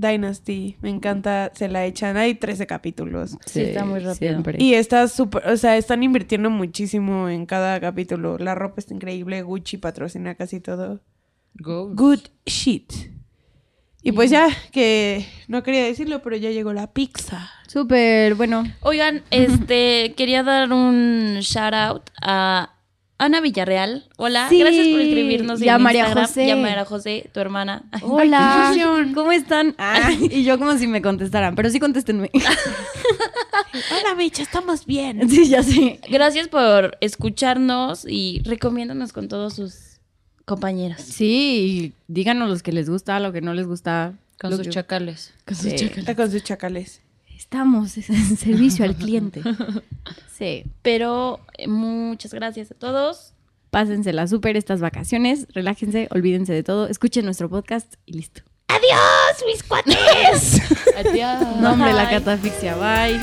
[0.00, 2.16] Dynasty, me encanta, se la echan.
[2.16, 3.36] Hay 13 capítulos.
[3.46, 4.14] Sí, está muy rápido.
[4.14, 4.58] Siempre.
[4.58, 8.38] Y está súper, o sea, están invirtiendo muchísimo en cada capítulo.
[8.38, 11.00] La ropa está increíble, Gucci patrocina casi todo.
[11.54, 11.94] Go.
[11.94, 12.92] Good shit.
[14.02, 17.50] Y pues ya, que no quería decirlo, pero ya llegó la pizza.
[17.66, 18.64] Súper, bueno.
[18.80, 22.79] Oigan, este, quería dar un shout out a
[23.22, 24.06] Ana Villarreal.
[24.16, 26.26] Hola, Sí, gracias por escribirnos y a en María Instagram.
[26.26, 26.44] José.
[26.46, 27.82] Y a María José, tu hermana.
[27.92, 28.72] Ay, Hola.
[29.14, 29.74] ¿cómo están?
[29.78, 32.30] Ah, y yo como si me contestaran, pero sí contéstenme.
[33.92, 35.28] Hola, Micha, estamos bien.
[35.28, 36.00] sí, ya sé.
[36.08, 40.00] Gracias por escucharnos y recomiéndanos con todos sus
[40.46, 41.00] compañeros.
[41.02, 44.14] Sí, díganos los que les gusta, lo que no les gusta.
[44.40, 45.34] Con sus que- chacales.
[45.44, 45.76] con sus Sí.
[45.76, 45.98] chacales.
[45.98, 47.02] Está con sus chacales.
[47.50, 49.42] Estamos en servicio al cliente.
[50.38, 50.64] Sí.
[50.80, 53.34] Pero eh, muchas gracias a todos.
[53.68, 58.40] Pásensela súper estas vacaciones, relájense, olvídense de todo, escuchen nuestro podcast y listo.
[58.68, 60.62] ¡Adiós, mis cuates!
[60.96, 61.56] Adiós.
[61.60, 63.20] Nombre la catafixia, bye.